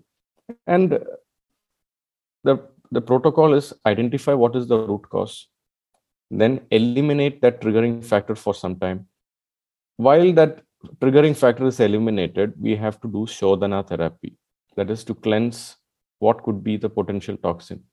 And 0.68 1.00
the, 2.44 2.68
the 2.92 3.02
protocol 3.02 3.54
is 3.54 3.74
identify 3.86 4.34
what 4.34 4.56
is 4.56 4.68
the 4.68 4.78
root 4.78 5.10
cause, 5.10 5.48
then 6.40 6.62
eliminate 6.72 7.42
that 7.42 7.62
triggering 7.62 8.04
factor 8.04 8.36
for 8.36 8.54
some 8.54 8.76
time. 8.78 9.08
While 9.98 10.34
that 10.34 10.62
triggering 11.00 11.36
factor 11.36 11.66
is 11.68 11.80
eliminated, 11.80 12.54
we 12.60 12.76
have 12.76 13.00
to 13.02 13.08
do 13.08 13.26
Shodhana 13.26 13.88
therapy. 13.88 14.38
That 14.76 14.90
is 14.90 15.04
to 15.06 15.14
cleanse 15.14 15.78
what 16.20 16.44
could 16.44 16.64
be 16.64 16.78
the 16.78 16.90
potential 16.90 17.38
toxin. 17.38 17.84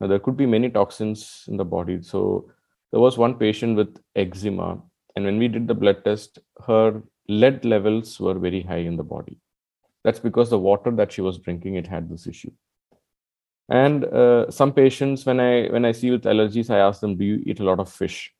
Now, 0.00 0.06
there 0.06 0.18
could 0.18 0.36
be 0.36 0.46
many 0.46 0.70
toxins 0.70 1.44
in 1.48 1.56
the 1.56 1.64
body. 1.64 2.02
So, 2.02 2.50
there 2.90 3.00
was 3.00 3.18
one 3.18 3.34
patient 3.34 3.76
with 3.76 4.00
eczema, 4.16 4.82
and 5.14 5.24
when 5.24 5.38
we 5.38 5.48
did 5.48 5.68
the 5.68 5.74
blood 5.74 6.04
test, 6.04 6.38
her 6.66 7.02
lead 7.28 7.64
levels 7.64 8.18
were 8.18 8.38
very 8.38 8.62
high 8.62 8.78
in 8.78 8.96
the 8.96 9.04
body. 9.04 9.38
That's 10.02 10.18
because 10.18 10.50
the 10.50 10.58
water 10.58 10.90
that 10.92 11.12
she 11.12 11.20
was 11.20 11.38
drinking, 11.38 11.76
it 11.76 11.86
had 11.86 12.10
this 12.10 12.26
issue. 12.26 12.50
And 13.70 14.04
uh, 14.04 14.50
some 14.50 14.72
patients, 14.72 15.24
when 15.24 15.38
I 15.38 15.68
when 15.68 15.84
I 15.84 15.92
see 15.92 16.10
with 16.10 16.24
allergies, 16.24 16.70
I 16.70 16.78
ask 16.78 17.00
them, 17.00 17.16
"Do 17.16 17.24
you 17.24 17.42
eat 17.46 17.60
a 17.60 17.64
lot 17.64 17.78
of 17.78 17.88
fish?" 17.90 18.34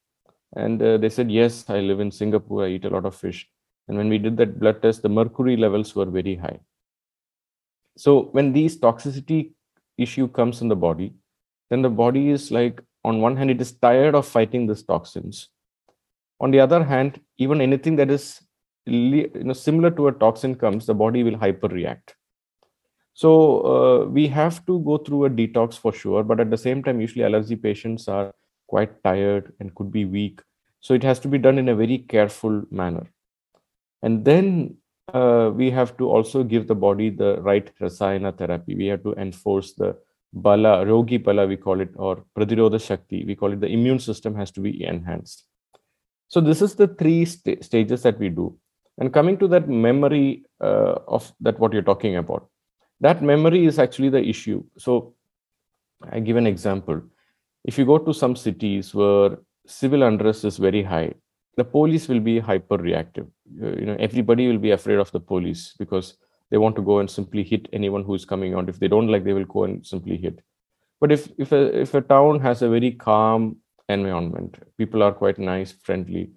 And 0.57 0.83
uh, 0.83 0.97
they 0.99 1.09
said, 1.09 1.31
"Yes, 1.31 1.71
I 1.71 1.81
live 1.81 2.01
in 2.01 2.11
Singapore. 2.11 2.65
I 2.65 2.71
eat 2.71 2.85
a 2.85 2.91
lot 2.91 3.07
of 3.07 3.15
fish." 3.15 3.49
And 3.89 3.97
when 3.97 4.09
we 4.09 4.19
did 4.19 4.37
that 4.39 4.59
blood 4.59 4.83
test, 4.83 5.03
the 5.03 5.09
mercury 5.09 5.57
levels 5.57 5.95
were 5.95 6.07
very 6.07 6.35
high. 6.37 6.59
So 7.97 8.29
when 8.33 8.53
these 8.53 8.79
toxicity 8.79 9.53
issue 9.99 10.29
comes 10.29 10.63
in 10.63 10.69
the 10.69 10.77
body, 10.77 11.15
then 11.71 11.83
the 11.83 11.91
body 11.91 12.31
is 12.31 12.51
like, 12.51 12.83
on 13.05 13.21
one 13.21 13.37
hand, 13.37 13.51
it 13.51 13.61
is 13.61 13.73
tired 13.73 14.15
of 14.15 14.27
fighting 14.27 14.67
these 14.67 14.83
toxins. 14.83 15.49
On 16.41 16.51
the 16.51 16.61
other 16.61 16.83
hand, 16.85 17.21
even 17.39 17.61
anything 17.61 17.97
that 17.97 18.11
is 18.11 18.41
you 18.87 19.31
know, 19.35 19.53
similar 19.53 19.91
to 19.91 20.09
a 20.09 20.13
toxin 20.13 20.55
comes, 20.55 20.87
the 20.87 20.95
body 20.95 21.23
will 21.23 21.37
hyperreact. 21.37 22.15
So 23.14 23.61
uh, 23.61 24.05
we 24.07 24.29
have 24.29 24.64
to 24.67 24.81
go 24.81 24.99
through 24.99 25.26
a 25.26 25.31
detox 25.31 25.75
for 25.75 25.93
sure, 25.93 26.23
but 26.23 26.40
at 26.40 26.50
the 26.50 26.57
same 26.57 26.83
time, 26.83 27.00
usually 27.00 27.25
allergy 27.25 27.57
patients 27.57 28.09
are 28.09 28.35
quite 28.67 29.02
tired 29.02 29.52
and 29.61 29.75
could 29.75 29.90
be 29.90 30.05
weak. 30.05 30.40
So 30.81 30.95
it 30.95 31.02
has 31.02 31.19
to 31.21 31.29
be 31.29 31.38
done 31.38 31.59
in 31.59 31.69
a 31.69 31.75
very 31.75 31.99
careful 31.99 32.62
manner. 32.71 33.07
And 34.02 34.25
then 34.25 34.76
uh, 35.12 35.50
we 35.55 35.71
have 35.71 35.97
to 35.99 36.09
also 36.09 36.43
give 36.43 36.67
the 36.67 36.75
body 36.75 37.11
the 37.11 37.40
right 37.43 37.71
rasayana 37.81 38.37
therapy. 38.38 38.75
We 38.75 38.87
have 38.87 39.02
to 39.02 39.12
enforce 39.14 39.75
the 39.75 39.97
bala, 40.33 40.85
rogi 40.85 41.23
bala, 41.23 41.47
we 41.47 41.57
call 41.57 41.81
it, 41.81 41.90
or 41.97 42.25
pradirodha 42.37 42.81
shakti. 42.81 43.25
We 43.25 43.35
call 43.35 43.52
it 43.52 43.61
the 43.61 43.69
immune 43.69 43.99
system 43.99 44.35
has 44.37 44.50
to 44.52 44.61
be 44.61 44.85
enhanced. 44.85 45.45
So 46.29 46.40
this 46.40 46.62
is 46.62 46.76
the 46.76 46.87
three 46.87 47.25
st 47.25 47.64
stages 47.64 48.02
that 48.02 48.19
we 48.19 48.29
do. 48.29 48.57
And 48.99 49.12
coming 49.12 49.37
to 49.38 49.49
that 49.49 49.69
memory 49.69 50.45
uh, 50.61 50.95
of 51.09 51.33
that 51.40 51.59
what 51.59 51.73
you're 51.73 51.83
talking 51.83 52.17
about, 52.17 52.49
that 53.00 53.23
memory 53.23 53.64
is 53.66 53.78
actually 53.78 54.11
the 54.11 54.23
issue. 54.23 54.62
So 54.76 55.14
I 56.11 56.21
give 56.21 56.37
an 56.37 56.47
example. 56.47 57.02
If 57.64 57.78
you 57.78 57.85
go 57.85 57.99
to 57.99 58.14
some 58.14 58.37
cities 58.37 58.95
where 58.95 59.38
civil 59.66 60.02
unrest 60.02 60.45
is 60.45 60.57
very 60.57 60.83
high, 60.83 61.14
the 61.57 61.64
police 61.64 62.09
will 62.09 62.21
be 62.21 62.38
hyper 62.38 62.76
reactive. 62.76 63.26
Uh, 63.62 63.71
you 63.71 63.87
know, 63.87 63.97
everybody 63.99 64.49
will 64.49 64.59
be 64.59 64.71
afraid 64.71 64.99
of 64.99 65.11
the 65.12 65.21
police 65.21 65.75
because 65.78 66.16
they 66.50 66.59
want 66.59 66.76
to 66.76 66.83
go 66.83 67.00
and 67.00 67.11
simply 67.11 67.42
hit 67.42 67.69
anyone 67.73 68.02
who 68.02 68.14
is 68.14 68.25
coming 68.25 68.54
out. 68.54 68.69
If 68.69 68.78
they 68.78 68.88
don't 68.88 69.09
like, 69.09 69.25
they 69.25 69.33
will 69.33 69.45
go 69.45 69.64
and 69.64 69.87
simply 69.87 70.16
hit. 70.16 70.40
But 71.00 71.12
if 71.12 71.30
if 71.38 71.52
a, 71.52 71.80
if 71.80 71.95
a 71.95 72.00
town 72.00 72.40
has 72.40 72.62
a 72.62 72.69
very 72.69 72.92
calm 72.92 73.57
environment, 73.88 74.57
people 74.78 75.02
are 75.02 75.12
quite 75.12 75.38
nice, 75.38 75.73
friendly, 75.73 76.30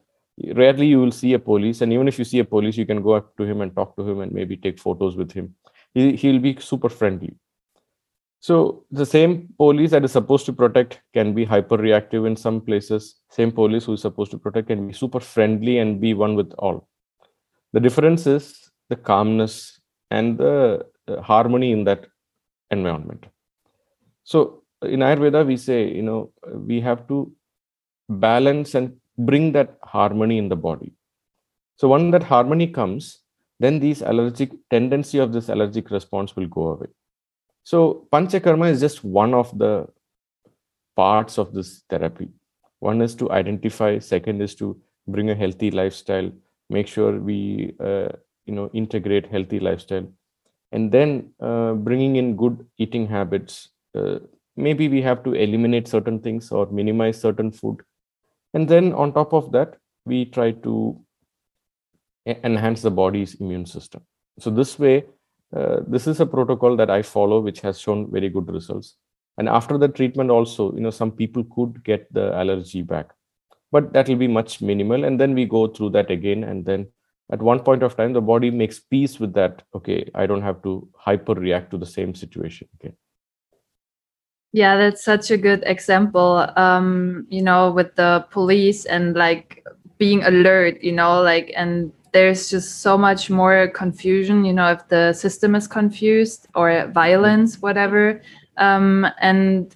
rarely 0.56 0.88
you 0.88 1.00
will 1.00 1.12
see 1.12 1.34
a 1.34 1.40
police 1.40 1.82
and 1.82 1.94
even 1.94 2.08
if 2.08 2.18
you 2.18 2.26
see 2.26 2.40
a 2.40 2.46
police 2.46 2.78
you 2.78 2.86
can 2.86 3.02
go 3.02 3.12
up 3.12 3.36
to 3.38 3.44
him 3.44 3.62
and 3.62 3.76
talk 3.76 3.96
to 3.96 4.08
him 4.08 4.22
and 4.22 4.32
maybe 4.32 4.58
take 4.58 4.80
photos 4.80 5.16
with 5.16 5.32
him 5.32 5.54
he, 5.94 6.16
he'll 6.16 6.40
be 6.40 6.58
super 6.60 6.90
friendly. 6.90 7.36
So 8.40 8.86
the 8.92 9.06
same 9.06 9.54
police 9.58 9.92
that 9.92 10.04
is 10.04 10.12
supposed 10.12 10.46
to 10.48 10.54
protect 10.54 11.00
can 11.14 11.34
be 11.34 11.46
hyper 11.46 11.78
reactive 11.78 12.26
in 12.26 12.36
some 12.36 12.60
places. 12.60 13.16
Same 13.30 13.52
police 13.52 13.86
who 13.86 13.94
is 13.94 14.02
supposed 14.02 14.32
to 14.32 14.38
protect 14.38 14.68
can 14.68 14.86
be 14.88 14.94
super 14.94 15.22
friendly 15.22 15.78
and 15.78 16.02
be 16.02 16.14
one 16.14 16.36
with 16.36 16.52
all. 16.58 16.90
The 17.72 17.80
difference 17.80 18.28
is 18.28 18.70
the 18.90 18.98
calmness 18.98 19.80
and 20.12 20.38
the 20.38 20.86
uh, 21.08 21.22
harmony 21.22 21.72
in 21.72 21.86
that 21.86 22.06
environment. 22.70 23.26
So 24.24 24.64
in 24.82 25.00
ayurveda 25.00 25.46
we 25.46 25.56
say 25.56 25.90
you 25.90 26.02
know 26.02 26.32
we 26.70 26.82
have 26.82 27.08
to 27.08 27.32
balance 28.10 28.76
and 28.76 28.98
bring 29.18 29.54
that 29.54 29.78
harmony 29.84 30.38
in 30.38 30.50
the 30.50 30.56
body. 30.56 30.94
So 31.78 31.88
when 31.88 32.12
that 32.12 32.24
harmony 32.24 32.68
comes, 32.68 33.20
then 33.64 33.80
these 33.80 34.02
allergic 34.02 34.52
tendency 34.70 35.20
of 35.20 35.34
this 35.34 35.50
allergic 35.50 35.90
response 35.90 36.36
will 36.36 36.48
go 36.48 36.68
away. 36.70 36.88
So 37.64 38.08
panchakarma 38.12 38.70
is 38.70 38.82
just 38.82 39.04
one 39.04 39.34
of 39.34 39.58
the 39.58 39.88
parts 40.96 41.38
of 41.38 41.54
this 41.54 41.84
therapy. 41.90 42.30
One 42.80 43.02
is 43.02 43.16
to 43.16 43.32
identify, 43.32 44.00
second 44.00 44.42
is 44.42 44.56
to 44.56 44.78
bring 45.08 45.30
a 45.30 45.36
healthy 45.36 45.72
lifestyle, 45.72 46.30
make 46.70 46.88
sure 46.88 47.20
we 47.20 47.74
uh, 47.80 48.10
you 48.46 48.54
know 48.54 48.70
integrate 48.74 49.28
healthy 49.28 49.60
lifestyle, 49.60 50.08
and 50.74 50.92
then 50.92 51.32
uh, 51.40 51.74
bringing 51.74 52.18
in 52.18 52.36
good 52.36 52.66
eating 52.78 53.08
habits. 53.08 53.70
Uh, 53.96 54.20
maybe 54.58 54.90
we 54.90 55.02
have 55.02 55.24
to 55.24 55.34
eliminate 55.34 55.88
certain 55.88 56.20
things 56.20 56.52
or 56.52 56.66
minimize 56.68 57.20
certain 57.20 57.52
food, 57.52 57.82
and 58.54 58.68
then 58.68 58.94
on 58.94 59.14
top 59.14 59.34
of 59.34 59.52
that, 59.54 59.78
we 60.06 60.26
try 60.26 60.52
to 60.52 61.00
enhance 62.26 62.82
the 62.82 62.92
body's 62.92 63.36
immune 63.36 63.66
system. 63.66 64.02
So 64.40 64.50
this 64.50 64.80
way, 64.80 65.06
uh, 65.56 65.82
this 65.88 66.08
is 66.08 66.20
a 66.20 66.26
protocol 66.26 66.76
that 66.78 66.90
I 66.90 67.02
follow, 67.02 67.40
which 67.40 67.62
has 67.62 67.80
shown 67.80 68.12
very 68.12 68.30
good 68.30 68.50
results. 68.52 68.96
And 69.38 69.50
after 69.50 69.78
the 69.78 69.88
treatment, 69.88 70.32
also, 70.32 70.74
you 70.74 70.82
know, 70.82 70.90
some 70.90 71.12
people 71.12 71.44
could 71.56 71.84
get 71.84 72.12
the 72.14 72.34
allergy 72.34 72.82
back, 72.82 73.10
but 73.72 73.94
that 73.94 74.08
will 74.08 74.16
be 74.16 74.28
much 74.28 74.62
minimal. 74.62 75.04
And 75.04 75.20
then 75.20 75.34
we 75.34 75.46
go 75.46 75.68
through 75.68 75.92
that 75.92 76.12
again, 76.12 76.44
and 76.44 76.66
then 76.66 76.88
at 77.32 77.42
one 77.42 77.60
point 77.60 77.84
of 77.84 77.96
time, 77.96 78.14
the 78.14 78.22
body 78.22 78.52
makes 78.52 78.80
peace 78.80 79.20
with 79.20 79.34
that. 79.34 79.64
Okay, 79.74 80.10
I 80.14 80.26
don't 80.26 80.42
have 80.42 80.62
to 80.64 80.88
hyper 80.96 81.34
react 81.34 81.72
to 81.72 81.78
the 81.78 81.86
same 81.86 82.14
situation. 82.14 82.68
Okay. 82.76 82.94
Yeah, 84.52 84.78
that's 84.78 85.04
such 85.04 85.32
a 85.32 85.38
good 85.38 85.64
example. 85.66 86.48
Um, 86.56 87.26
you 87.30 87.42
know, 87.42 87.72
with 87.72 87.96
the 87.96 88.26
police 88.30 88.86
and 88.86 89.16
like 89.16 89.66
being 89.98 90.24
alert, 90.24 90.84
you 90.84 90.92
know, 90.92 91.22
like 91.24 91.52
and 91.56 91.92
there's 92.14 92.50
just 92.50 92.82
so 92.82 92.98
much 92.98 93.30
more 93.30 93.68
confusion 93.68 94.46
you 94.46 94.54
know 94.54 94.72
if 94.72 94.88
the 94.88 95.14
system 95.14 95.56
is 95.56 95.68
confused 95.68 96.48
or 96.56 96.88
violence 96.88 97.62
whatever. 97.62 98.22
Um, 98.58 99.08
and 99.20 99.76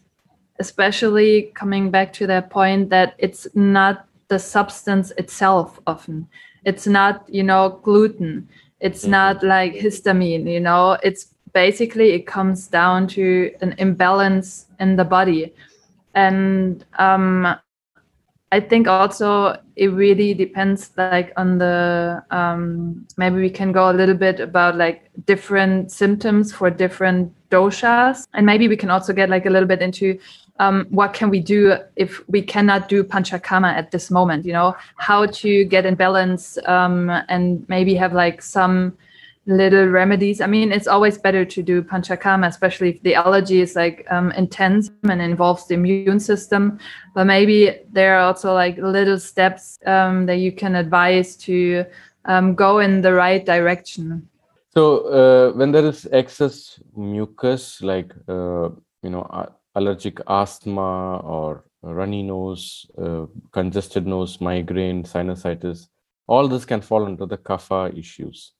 especially 0.60 1.52
coming 1.56 1.92
back 1.92 2.14
to 2.14 2.28
that 2.28 2.50
point 2.50 2.90
that 2.90 3.16
it's 3.18 3.48
not 3.56 4.08
the 4.28 4.40
substance 4.40 5.12
itself 5.18 5.80
often. 5.88 6.28
It's 6.64 6.88
not 6.88 7.26
you 7.28 7.44
know 7.44 7.80
gluten. 7.84 8.48
It's 8.80 9.02
mm-hmm. 9.02 9.12
not 9.12 9.44
like 9.44 9.74
histamine 9.74 10.52
you 10.52 10.60
know. 10.60 10.98
It's 11.04 11.34
basically 11.54 12.12
it 12.12 12.28
comes 12.28 12.68
down 12.68 13.08
to 13.08 13.52
an 13.62 13.74
imbalance 13.80 14.68
in 14.80 14.96
the 14.96 15.06
body. 15.06 15.54
And 16.14 16.86
um, 17.00 17.56
I 18.52 18.62
think 18.62 18.88
also 18.88 19.58
it 19.76 19.88
really 19.88 20.34
depends 20.34 20.92
like 20.98 21.34
on 21.36 21.58
the 21.58 22.24
um, 22.32 23.06
maybe 23.18 23.36
we 23.38 23.50
can 23.50 23.74
go 23.74 23.92
a 23.92 23.94
little 23.94 24.16
bit 24.16 24.40
about 24.40 24.78
like 24.78 25.10
different 25.26 25.92
symptoms 25.92 26.54
for 26.54 26.70
different 26.70 27.34
doshas. 27.50 28.26
And 28.34 28.46
maybe 28.46 28.70
we 28.70 28.78
can 28.78 28.90
also 28.90 29.12
get 29.12 29.30
like 29.30 29.46
a 29.46 29.50
little 29.50 29.68
bit 29.68 29.82
into 29.82 30.18
um, 30.60 30.88
what 30.90 31.14
can 31.14 31.30
we 31.30 31.42
do 31.42 31.78
if 31.98 32.28
we 32.30 32.42
cannot 32.42 32.88
do 32.90 33.04
panchakarma 33.04 33.74
at 33.74 33.92
this 33.92 34.10
moment 34.10 34.46
you 34.46 34.54
know? 34.54 34.76
How 34.96 35.26
to 35.26 35.66
get 35.66 35.86
in 35.86 35.96
balance 35.96 36.58
um, 36.66 37.10
and 37.28 37.68
maybe 37.68 37.96
have 37.96 38.14
like 38.14 38.42
some 38.42 38.98
little 39.48 39.88
remedies. 39.88 40.42
I 40.42 40.48
mean, 40.48 40.72
it's 40.72 40.88
always 40.88 41.18
better 41.18 41.46
to 41.46 41.64
do 41.64 41.82
panchakarma, 41.82 42.48
especially 42.48 42.90
if 42.90 43.02
the 43.02 43.16
allergy 43.16 43.62
is 43.62 43.76
like 43.76 44.06
um, 44.12 44.32
intense 44.32 44.92
and 45.10 45.22
involves 45.22 45.68
the 45.68 45.76
immune 45.76 46.20
system. 46.20 46.80
But 47.16 47.26
maybe 47.26 47.80
there 47.92 48.18
are 48.18 48.28
also 48.28 48.54
like 48.54 48.78
little 48.78 49.18
steps 49.18 49.80
um, 49.86 50.26
that 50.26 50.38
you 50.38 50.52
can 50.52 50.76
advise 50.76 51.38
to 51.38 51.86
um, 52.26 52.56
go 52.56 52.80
in 52.80 53.02
the 53.02 53.14
right 53.14 53.44
direction. 53.46 54.28
So 54.74 55.08
uh, 55.08 55.58
when 55.58 55.72
there 55.72 55.86
is 55.86 56.08
excess 56.12 56.80
mucus, 56.96 57.82
like 57.82 58.14
uh, 58.28 58.70
you 59.02 59.10
know, 59.10 59.50
allergic 59.76 60.20
asthma 60.28 61.18
or 61.20 61.64
runny 61.82 62.22
nose, 62.22 62.86
uh, 63.02 63.26
congested 63.54 64.06
nose, 64.06 64.42
migraine, 64.42 65.04
sinusitis, 65.04 65.88
all 66.28 66.50
this 66.50 66.66
can 66.66 66.82
fall 66.82 67.06
under 67.06 67.26
the 67.26 67.38
kapha 67.38 67.98
issues 67.98 68.52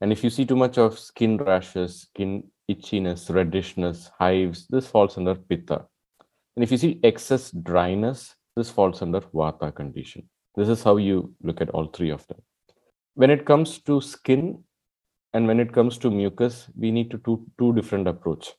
and 0.00 0.12
if 0.12 0.24
you 0.24 0.30
see 0.30 0.46
too 0.46 0.56
much 0.56 0.78
of 0.78 0.98
skin 0.98 1.36
rashes, 1.36 2.02
skin 2.02 2.44
itchiness, 2.70 3.32
reddishness, 3.34 4.10
hives, 4.18 4.66
this 4.68 4.86
falls 4.86 5.18
under 5.18 5.34
pitta. 5.34 5.84
And 6.56 6.64
if 6.64 6.70
you 6.70 6.78
see 6.78 7.00
excess 7.02 7.50
dryness, 7.50 8.34
this 8.56 8.70
falls 8.70 9.02
under 9.02 9.20
vata 9.20 9.74
condition. 9.74 10.28
This 10.56 10.68
is 10.68 10.82
how 10.82 10.96
you 10.96 11.34
look 11.42 11.60
at 11.60 11.70
all 11.70 11.86
three 11.86 12.10
of 12.10 12.26
them. 12.28 12.40
When 13.14 13.30
it 13.30 13.44
comes 13.44 13.78
to 13.80 14.00
skin 14.00 14.64
and 15.34 15.46
when 15.46 15.60
it 15.60 15.72
comes 15.72 15.98
to 15.98 16.10
mucus, 16.10 16.68
we 16.76 16.90
need 16.90 17.10
to 17.10 17.18
do 17.18 17.46
two 17.58 17.72
different 17.74 18.08
approach. 18.08 18.52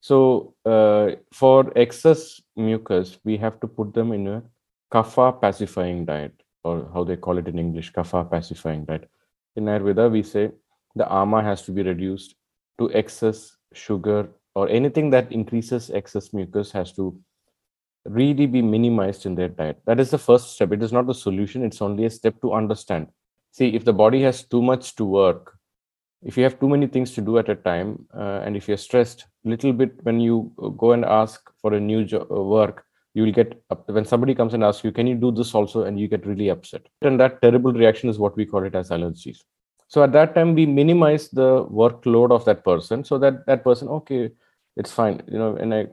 So 0.00 0.54
uh, 0.64 1.12
for 1.32 1.72
excess 1.76 2.40
mucus, 2.56 3.18
we 3.24 3.36
have 3.36 3.60
to 3.60 3.66
put 3.66 3.94
them 3.94 4.12
in 4.12 4.26
a 4.28 4.42
kapha 4.92 5.40
pacifying 5.40 6.04
diet, 6.04 6.32
or 6.62 6.90
how 6.92 7.04
they 7.04 7.16
call 7.16 7.38
it 7.38 7.48
in 7.48 7.58
English, 7.58 7.92
kapha 7.92 8.30
pacifying 8.30 8.84
diet 8.84 9.08
in 9.56 9.64
Ayurveda, 9.64 10.10
we 10.10 10.22
say 10.22 10.50
the 10.94 11.10
ama 11.12 11.42
has 11.42 11.62
to 11.62 11.72
be 11.72 11.82
reduced 11.82 12.34
to 12.78 12.90
excess 12.92 13.56
sugar 13.72 14.28
or 14.54 14.68
anything 14.68 15.10
that 15.10 15.32
increases 15.32 15.90
excess 15.90 16.32
mucus 16.32 16.70
has 16.72 16.92
to 16.92 17.16
really 18.06 18.46
be 18.46 18.62
minimized 18.62 19.26
in 19.26 19.34
their 19.34 19.48
diet. 19.48 19.80
That 19.86 19.98
is 19.98 20.10
the 20.10 20.18
first 20.18 20.54
step. 20.54 20.72
It 20.72 20.82
is 20.82 20.92
not 20.92 21.06
the 21.06 21.14
solution, 21.14 21.64
it's 21.64 21.82
only 21.82 22.04
a 22.04 22.10
step 22.10 22.40
to 22.42 22.52
understand. 22.52 23.08
See, 23.52 23.74
if 23.74 23.84
the 23.84 23.92
body 23.92 24.22
has 24.22 24.42
too 24.42 24.62
much 24.62 24.94
to 24.96 25.04
work, 25.04 25.58
if 26.22 26.36
you 26.36 26.44
have 26.44 26.58
too 26.58 26.68
many 26.68 26.86
things 26.86 27.12
to 27.12 27.20
do 27.20 27.38
at 27.38 27.48
a 27.48 27.54
time, 27.54 28.06
uh, 28.14 28.40
and 28.44 28.56
if 28.56 28.68
you're 28.68 28.76
stressed, 28.76 29.26
little 29.44 29.72
bit 29.72 29.92
when 30.02 30.20
you 30.20 30.52
go 30.78 30.92
and 30.92 31.04
ask 31.04 31.50
for 31.60 31.74
a 31.74 31.80
new 31.80 32.04
jo- 32.04 32.26
uh, 32.30 32.42
work, 32.42 32.86
you 33.14 33.22
will 33.22 33.32
get 33.32 33.62
up 33.70 33.88
when 33.88 34.04
somebody 34.04 34.34
comes 34.34 34.54
and 34.54 34.64
asks 34.64 34.84
you 34.84 34.92
can 34.92 35.06
you 35.06 35.14
do 35.14 35.30
this 35.30 35.54
also? 35.54 35.84
and 35.84 35.98
you 35.98 36.08
get 36.08 36.26
really 36.26 36.48
upset. 36.48 36.86
And 37.02 37.18
that 37.20 37.40
terrible 37.40 37.72
reaction 37.72 38.08
is 38.08 38.18
what 38.18 38.36
we 38.36 38.44
call 38.44 38.64
it 38.64 38.74
as 38.74 38.90
allergies. 38.90 39.38
So 39.88 40.02
at 40.02 40.12
that 40.12 40.34
time 40.34 40.54
we 40.54 40.66
minimize 40.66 41.28
the 41.28 41.64
workload 41.66 42.32
of 42.32 42.44
that 42.46 42.64
person 42.64 43.04
so 43.04 43.18
that 43.18 43.46
that 43.46 43.62
person 43.62 43.88
okay 43.88 44.30
it's 44.76 44.92
fine. 44.92 45.22
You 45.28 45.38
know 45.38 45.56
and 45.56 45.74
i 45.74 45.86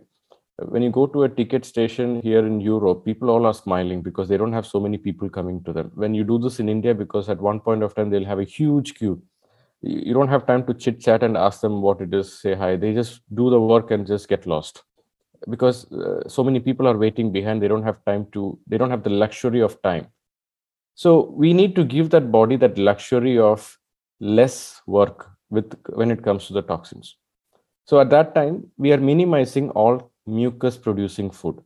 when 0.65 0.83
you 0.83 0.91
go 0.91 1.07
to 1.07 1.23
a 1.23 1.29
ticket 1.29 1.65
station 1.65 2.21
here 2.21 2.45
in 2.45 2.61
europe 2.61 3.03
people 3.03 3.31
all 3.31 3.47
are 3.47 3.53
smiling 3.53 4.03
because 4.03 4.29
they 4.29 4.37
don't 4.37 4.53
have 4.53 4.65
so 4.65 4.79
many 4.79 4.97
people 4.97 5.29
coming 5.29 5.63
to 5.63 5.73
them. 5.73 5.91
When 5.95 6.13
you 6.13 6.23
do 6.23 6.39
this 6.39 6.59
in 6.59 6.69
india 6.69 6.93
because 6.93 7.29
at 7.29 7.39
one 7.39 7.59
point 7.59 7.83
of 7.83 7.95
time 7.95 8.09
they'll 8.09 8.25
have 8.25 8.39
a 8.39 8.43
huge 8.43 8.95
queue. 8.95 9.21
You 9.81 10.13
don't 10.13 10.27
have 10.27 10.45
time 10.45 10.65
to 10.67 10.73
chit 10.73 10.99
chat 10.99 11.23
and 11.23 11.35
ask 11.35 11.61
them 11.61 11.81
what 11.81 12.01
it 12.01 12.13
is 12.13 12.39
say 12.39 12.55
hi. 12.55 12.75
They 12.75 12.93
just 12.93 13.21
do 13.33 13.49
the 13.49 13.59
work 13.59 13.91
and 13.91 14.05
just 14.05 14.27
get 14.27 14.45
lost 14.45 14.83
because 15.49 15.91
uh, 15.91 16.27
so 16.27 16.43
many 16.43 16.59
people 16.59 16.87
are 16.87 16.97
waiting 16.97 17.31
behind. 17.31 17.61
They 17.61 17.67
don't 17.67 17.83
have 17.83 18.03
time 18.05 18.27
to 18.33 18.57
they 18.67 18.77
don't 18.77 18.89
have 18.89 19.03
the 19.03 19.09
luxury 19.09 19.61
of 19.61 19.81
time. 19.81 20.07
So 20.95 21.31
we 21.31 21.53
need 21.53 21.75
to 21.75 21.83
give 21.83 22.09
that 22.11 22.31
body 22.31 22.57
that 22.57 22.77
luxury 22.77 23.39
of 23.39 23.77
less 24.19 24.81
work 24.85 25.29
with 25.49 25.73
when 25.89 26.11
it 26.11 26.23
comes 26.23 26.47
to 26.47 26.53
the 26.53 26.61
toxins. 26.61 27.17
So 27.85 27.99
at 27.99 28.09
that 28.11 28.35
time 28.35 28.69
we 28.77 28.93
are 28.93 28.97
minimizing 28.97 29.69
all 29.71 30.11
mucus 30.25 30.77
producing 30.77 31.31
food. 31.31 31.61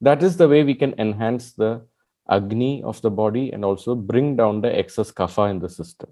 That 0.00 0.22
is 0.22 0.36
the 0.36 0.48
way 0.48 0.62
we 0.62 0.74
can 0.74 0.94
enhance 0.98 1.52
the 1.52 1.82
agni 2.30 2.82
of 2.84 3.02
the 3.02 3.10
body 3.10 3.52
and 3.52 3.64
also 3.64 3.94
bring 3.94 4.36
down 4.36 4.60
the 4.60 4.76
excess 4.76 5.10
kapha 5.10 5.50
in 5.50 5.58
the 5.58 5.68
system. 5.68 6.10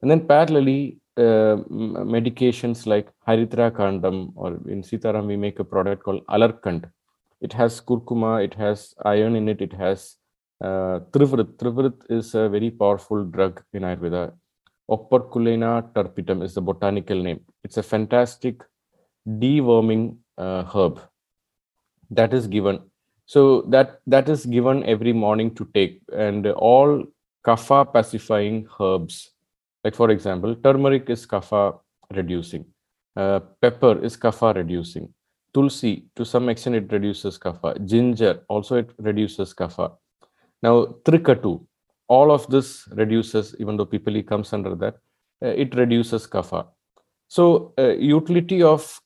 And 0.00 0.10
then 0.10 0.20
parallelly 0.20 0.99
uh, 1.16 1.56
medications 1.68 2.86
like 2.86 3.08
Haridra 3.26 3.70
Khandam, 3.70 4.32
or 4.34 4.58
in 4.68 4.82
Sitaram, 4.82 5.26
we 5.26 5.36
make 5.36 5.58
a 5.58 5.64
product 5.64 6.04
called 6.04 6.24
Alarkand. 6.26 6.90
It 7.40 7.52
has 7.54 7.80
kurkuma, 7.80 8.44
it 8.44 8.54
has 8.54 8.94
iron 9.04 9.36
in 9.36 9.48
it, 9.48 9.60
it 9.60 9.72
has 9.72 10.16
uh, 10.62 11.00
Trivrit. 11.12 11.56
Trivrit 11.56 11.94
is 12.10 12.34
a 12.34 12.48
very 12.48 12.70
powerful 12.70 13.24
drug 13.24 13.62
in 13.72 13.82
Ayurveda. 13.82 14.32
Operculina 14.90 15.92
turpethum 15.94 16.42
is 16.42 16.54
the 16.54 16.60
botanical 16.60 17.22
name. 17.22 17.40
It's 17.64 17.76
a 17.76 17.82
fantastic 17.82 18.62
deworming 19.26 20.16
uh, 20.36 20.64
herb 20.64 21.00
that 22.10 22.34
is 22.34 22.46
given. 22.46 22.80
So 23.26 23.62
that 23.68 24.00
that 24.06 24.28
is 24.28 24.44
given 24.44 24.84
every 24.84 25.12
morning 25.12 25.54
to 25.54 25.68
take, 25.72 26.02
and 26.12 26.46
all 26.48 27.04
kapha 27.46 27.92
pacifying 27.92 28.66
herbs 28.80 29.30
like 29.84 29.94
for 29.94 30.10
example, 30.10 30.54
turmeric 30.56 31.08
is 31.10 31.26
kapha 31.26 31.78
reducing, 32.12 32.64
uh, 33.16 33.40
pepper 33.60 34.02
is 34.04 34.16
kapha 34.16 34.54
reducing, 34.54 35.12
tulsi 35.54 36.06
to 36.16 36.24
some 36.24 36.48
extent 36.48 36.76
it 36.76 36.92
reduces 36.92 37.38
kapha, 37.38 37.74
ginger 37.86 38.40
also 38.48 38.76
it 38.76 38.90
reduces 38.98 39.54
kapha. 39.54 39.92
Now 40.62 40.86
trikatu, 41.04 41.64
all 42.08 42.30
of 42.30 42.46
this 42.48 42.86
reduces, 42.92 43.54
even 43.58 43.76
though 43.76 43.86
pippali 43.86 44.26
comes 44.26 44.52
under 44.52 44.74
that, 44.76 44.94
uh, 45.42 45.48
it 45.48 45.74
reduces 45.74 46.26
kapha. 46.26 46.66
So 47.28 47.72
uh, 47.78 47.92
utility 47.92 48.62
of 48.62 49.00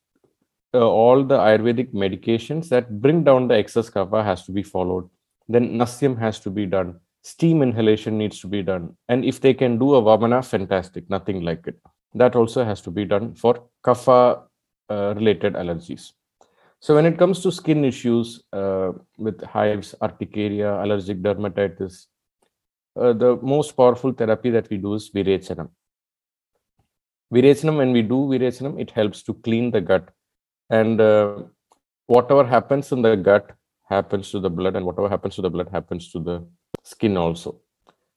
uh, 0.72 0.78
all 0.78 1.22
the 1.22 1.38
Ayurvedic 1.38 1.92
medications 1.92 2.68
that 2.70 3.00
bring 3.00 3.22
down 3.22 3.48
the 3.48 3.54
excess 3.54 3.90
kapha 3.90 4.24
has 4.24 4.44
to 4.46 4.52
be 4.52 4.62
followed. 4.62 5.08
Then 5.48 5.78
nasyam 5.78 6.18
has 6.18 6.40
to 6.40 6.50
be 6.50 6.66
done 6.66 6.98
steam 7.24 7.62
inhalation 7.62 8.18
needs 8.18 8.38
to 8.40 8.46
be 8.46 8.62
done. 8.62 8.96
And 9.08 9.24
if 9.24 9.40
they 9.40 9.54
can 9.54 9.78
do 9.78 9.94
a 9.94 10.02
Vamana, 10.02 10.44
fantastic, 10.44 11.08
nothing 11.08 11.40
like 11.42 11.66
it. 11.66 11.78
That 12.14 12.36
also 12.36 12.64
has 12.64 12.80
to 12.82 12.90
be 12.90 13.04
done 13.04 13.34
for 13.34 13.64
kapha 13.84 14.42
uh, 14.90 15.14
related 15.16 15.54
allergies. 15.54 16.12
So 16.80 16.94
when 16.94 17.06
it 17.06 17.18
comes 17.18 17.40
to 17.42 17.50
skin 17.50 17.84
issues 17.84 18.42
uh, 18.52 18.92
with 19.16 19.42
hives, 19.42 19.94
urticaria, 20.02 20.84
allergic 20.84 21.22
dermatitis, 21.22 22.06
uh, 22.94 23.14
the 23.14 23.36
most 23.42 23.72
powerful 23.72 24.12
therapy 24.12 24.50
that 24.50 24.68
we 24.68 24.76
do 24.76 24.92
is 24.94 25.10
Virechanam. 25.10 25.70
Virechanam, 27.32 27.78
when 27.78 27.92
we 27.92 28.02
do 28.02 28.26
Virechanam, 28.26 28.78
it 28.78 28.90
helps 28.90 29.22
to 29.22 29.32
clean 29.32 29.70
the 29.70 29.80
gut. 29.80 30.10
And 30.68 31.00
uh, 31.00 31.44
whatever 32.06 32.44
happens 32.44 32.92
in 32.92 33.00
the 33.00 33.16
gut 33.16 33.52
happens 33.88 34.30
to 34.32 34.40
the 34.40 34.50
blood, 34.50 34.76
and 34.76 34.84
whatever 34.84 35.08
happens 35.08 35.36
to 35.36 35.42
the 35.42 35.50
blood 35.50 35.70
happens 35.70 36.12
to 36.12 36.20
the 36.20 36.46
skin 36.84 37.16
also. 37.16 37.60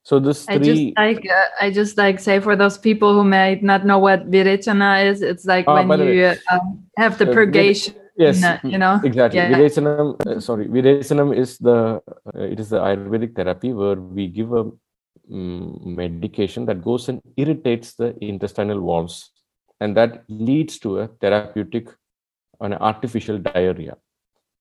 So 0.04 0.20
this 0.20 0.46
three. 0.46 0.56
I 0.56 0.60
just 0.60 0.98
like 0.98 1.30
uh, 1.30 1.48
I 1.60 1.72
just 1.72 1.98
like 1.98 2.20
say 2.22 2.40
for 2.40 2.56
those 2.56 2.78
people 2.78 3.14
who 3.14 3.26
might 3.26 3.62
not 3.62 3.86
know 3.86 4.00
what 4.00 4.32
Virechana 4.32 5.06
is, 5.06 5.22
it's 5.22 5.44
like 5.44 5.66
ah, 5.68 5.84
when 5.84 6.00
you 6.00 6.34
um, 6.50 6.88
have 6.96 7.18
the 7.18 7.30
uh, 7.30 7.34
purgation. 7.34 7.94
yes, 8.16 8.42
you 8.64 8.78
know 8.78 9.02
exactly. 9.04 9.40
Yeah. 9.40 9.52
Virechanam, 9.52 10.16
uh, 10.26 10.40
sorry, 10.40 10.68
Virechanam 10.68 11.36
is 11.36 11.58
the 11.58 12.02
uh, 12.08 12.40
it 12.40 12.58
is 12.58 12.70
the 12.70 12.80
Ayurvedic 12.80 13.36
therapy 13.36 13.74
where 13.74 13.96
we 14.00 14.28
give 14.28 14.54
a 14.54 14.72
um, 15.30 15.96
medication 15.96 16.66
that 16.68 16.82
goes 16.82 17.10
and 17.10 17.22
irritates 17.36 17.96
the 17.96 18.16
intestinal 18.24 18.80
walls, 18.80 19.32
and 19.82 19.98
that 19.98 20.24
leads 20.30 20.80
to 20.80 21.00
a 21.00 21.08
therapeutic, 21.20 21.90
an 22.62 22.74
artificial 22.76 23.40
diarrhea. 23.40 23.98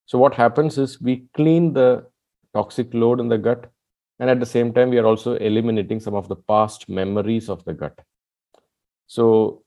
So 0.07 0.19
what 0.19 0.35
happens 0.35 0.77
is 0.77 1.01
we 1.01 1.29
clean 1.35 1.73
the 1.73 2.07
toxic 2.53 2.93
load 2.93 3.21
in 3.21 3.29
the 3.29 3.39
gut 3.39 3.71
and 4.19 4.31
at 4.31 4.41
the 4.41 4.47
same 4.47 4.73
time 4.73 4.91
we 4.91 4.99
are 4.99 5.07
also 5.07 5.35
eliminating 5.37 6.01
some 6.01 6.15
of 6.15 6.29
the 6.29 6.37
past 6.37 6.89
memories 6.89 7.49
of 7.49 7.65
the 7.65 7.75
gut. 7.75 7.99
So 9.07 9.63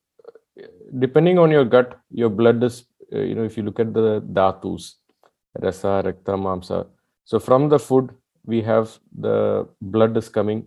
depending 0.98 1.38
on 1.38 1.52
your 1.52 1.66
gut 1.66 2.00
your 2.12 2.30
blood 2.30 2.64
is 2.64 2.86
uh, 3.14 3.20
you 3.20 3.36
know 3.36 3.44
if 3.44 3.58
you 3.58 3.64
look 3.64 3.80
at 3.80 3.94
the 3.94 4.22
dhatus 4.38 4.96
rasa 5.66 6.02
rakta 6.08 6.36
mamsa 6.46 6.88
so 7.26 7.40
from 7.40 7.70
the 7.70 7.80
food 7.80 8.10
we 8.46 8.62
have 8.62 8.98
the 9.20 9.68
blood 9.82 10.18
is 10.18 10.30
coming 10.30 10.64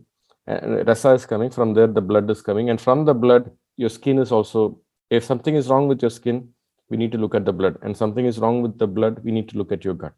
and 0.47 0.87
rasa 0.87 1.13
is 1.19 1.27
coming 1.27 1.51
from 1.51 1.75
there 1.75 1.87
the 1.87 2.01
blood 2.01 2.31
is 2.31 2.41
coming 2.41 2.71
and 2.71 2.81
from 2.81 3.05
the 3.05 3.15
blood 3.15 3.51
your 3.77 3.89
skin 3.89 4.19
is 4.19 4.33
also 4.33 4.81
if 5.11 5.25
something 5.25 5.55
is 5.55 5.69
wrong 5.69 5.89
with 5.89 6.01
your 6.03 6.11
skin 6.11 6.49
we 6.89 6.97
need 6.97 7.13
to 7.13 7.19
look 7.19 7.35
at 7.35 7.45
the 7.45 7.53
blood 7.53 7.79
and 7.83 7.97
something 7.97 8.27
is 8.27 8.39
wrong 8.39 8.63
with 8.63 8.79
the 8.79 8.87
blood 8.87 9.19
we 9.25 9.33
need 9.33 9.49
to 9.49 9.57
look 9.57 9.73
at 9.73 9.85
your 9.85 9.95
gut. 9.95 10.15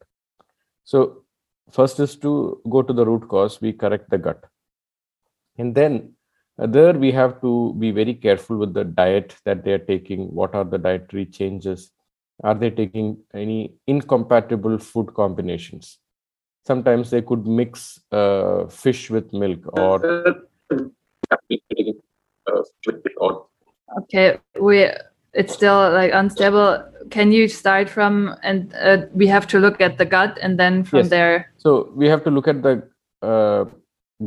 So 0.84 1.23
first 1.70 2.00
is 2.00 2.16
to 2.16 2.60
go 2.68 2.82
to 2.82 2.92
the 2.92 3.06
root 3.06 3.28
cause 3.28 3.60
we 3.60 3.72
correct 3.72 4.10
the 4.10 4.18
gut. 4.18 4.44
And 5.58 5.74
then 5.74 6.14
uh, 6.58 6.66
there 6.66 6.92
we 6.92 7.12
have 7.12 7.40
to 7.40 7.74
be 7.78 7.90
very 7.90 8.14
careful 8.14 8.56
with 8.56 8.74
the 8.74 8.84
diet 8.84 9.34
that 9.44 9.64
they 9.64 9.72
are 9.72 9.78
taking. 9.78 10.26
What 10.34 10.54
are 10.54 10.64
the 10.64 10.78
dietary 10.78 11.26
changes? 11.26 11.90
Are 12.42 12.54
they 12.54 12.70
taking 12.70 13.18
any 13.32 13.74
incompatible 13.86 14.78
food 14.78 15.14
combinations? 15.14 15.98
Sometimes 16.66 17.10
they 17.10 17.22
could 17.22 17.46
mix 17.46 18.00
uh, 18.10 18.66
fish 18.66 19.10
with 19.10 19.32
milk 19.32 19.60
or 19.78 20.38
okay 23.98 24.38
we 24.60 24.90
it's 25.34 25.52
still 25.52 25.90
like 25.92 26.12
unstable. 26.12 26.82
Can 27.10 27.32
you 27.32 27.48
start 27.48 27.90
from 27.90 28.34
and 28.42 28.74
uh, 28.74 29.06
we 29.12 29.26
have 29.26 29.46
to 29.48 29.58
look 29.58 29.80
at 29.80 29.98
the 29.98 30.04
gut 30.04 30.38
and 30.40 30.58
then 30.58 30.84
from 30.84 31.00
yes. 31.00 31.10
there? 31.10 31.52
So 31.56 31.92
we 31.94 32.08
have 32.08 32.24
to 32.24 32.30
look 32.30 32.48
at 32.48 32.62
the 32.62 32.88
uh, 33.22 33.64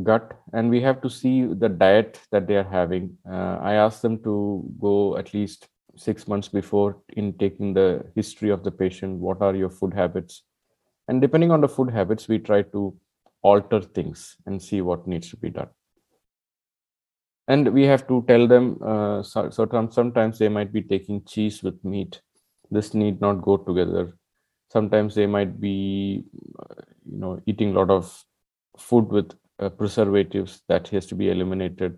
gut 0.04 0.34
and 0.54 0.70
we 0.70 0.82
have 0.82 1.02
to 1.02 1.10
see 1.10 1.46
the 1.46 1.70
diet 1.70 2.20
that 2.32 2.48
they 2.48 2.56
are 2.56 2.70
having. 2.80 3.18
Uh, 3.30 3.58
i 3.62 3.74
asked 3.74 4.02
them 4.02 4.22
to 4.24 4.64
go 4.80 5.18
at 5.18 5.34
least 5.34 5.68
six 5.96 6.28
months 6.28 6.48
before 6.48 6.98
in 7.14 7.34
taking 7.34 7.74
the 7.74 8.06
history 8.16 8.52
of 8.52 8.64
the 8.64 8.72
patient 8.72 9.20
what 9.20 9.42
are 9.42 9.56
your 9.56 9.70
food 9.70 9.94
habits? 9.94 10.44
And 11.08 11.22
depending 11.22 11.52
on 11.52 11.62
the 11.62 11.70
food 11.70 11.90
habits 11.90 12.28
we 12.28 12.38
try 12.40 12.62
to 12.62 12.96
alter 13.42 13.82
things 13.82 14.36
and 14.46 14.62
see 14.62 14.82
what 14.82 15.08
needs 15.08 15.30
to 15.30 15.38
be 15.38 15.50
done 15.50 15.70
and 17.48 17.74
we 17.74 17.84
have 17.86 18.08
to 18.08 18.24
tell 18.28 18.48
them 18.48 18.78
uh, 18.84 19.24
so, 19.24 19.50
so 19.50 19.68
sometimes 19.92 20.40
they 20.40 20.50
might 20.50 20.74
be 20.74 20.82
taking 20.82 21.24
cheese 21.26 21.64
with 21.64 21.84
meat. 21.84 22.22
This 22.72 22.94
need 22.94 23.22
not 23.22 23.42
go 23.42 23.58
together. 23.58 24.18
Sometimes 24.70 25.16
they 25.16 25.28
might 25.28 25.60
be 25.60 26.26
uh, 26.60 26.82
you 27.10 27.20
know 27.20 27.42
eating 27.46 27.72
a 27.76 27.80
lot 27.80 27.90
of 27.90 28.24
food 28.78 29.08
with 29.10 29.32
uh, 29.60 29.70
preservatives 29.70 30.62
that 30.68 30.88
has 30.90 31.06
to 31.08 31.16
be 31.16 31.30
eliminated. 31.30 31.98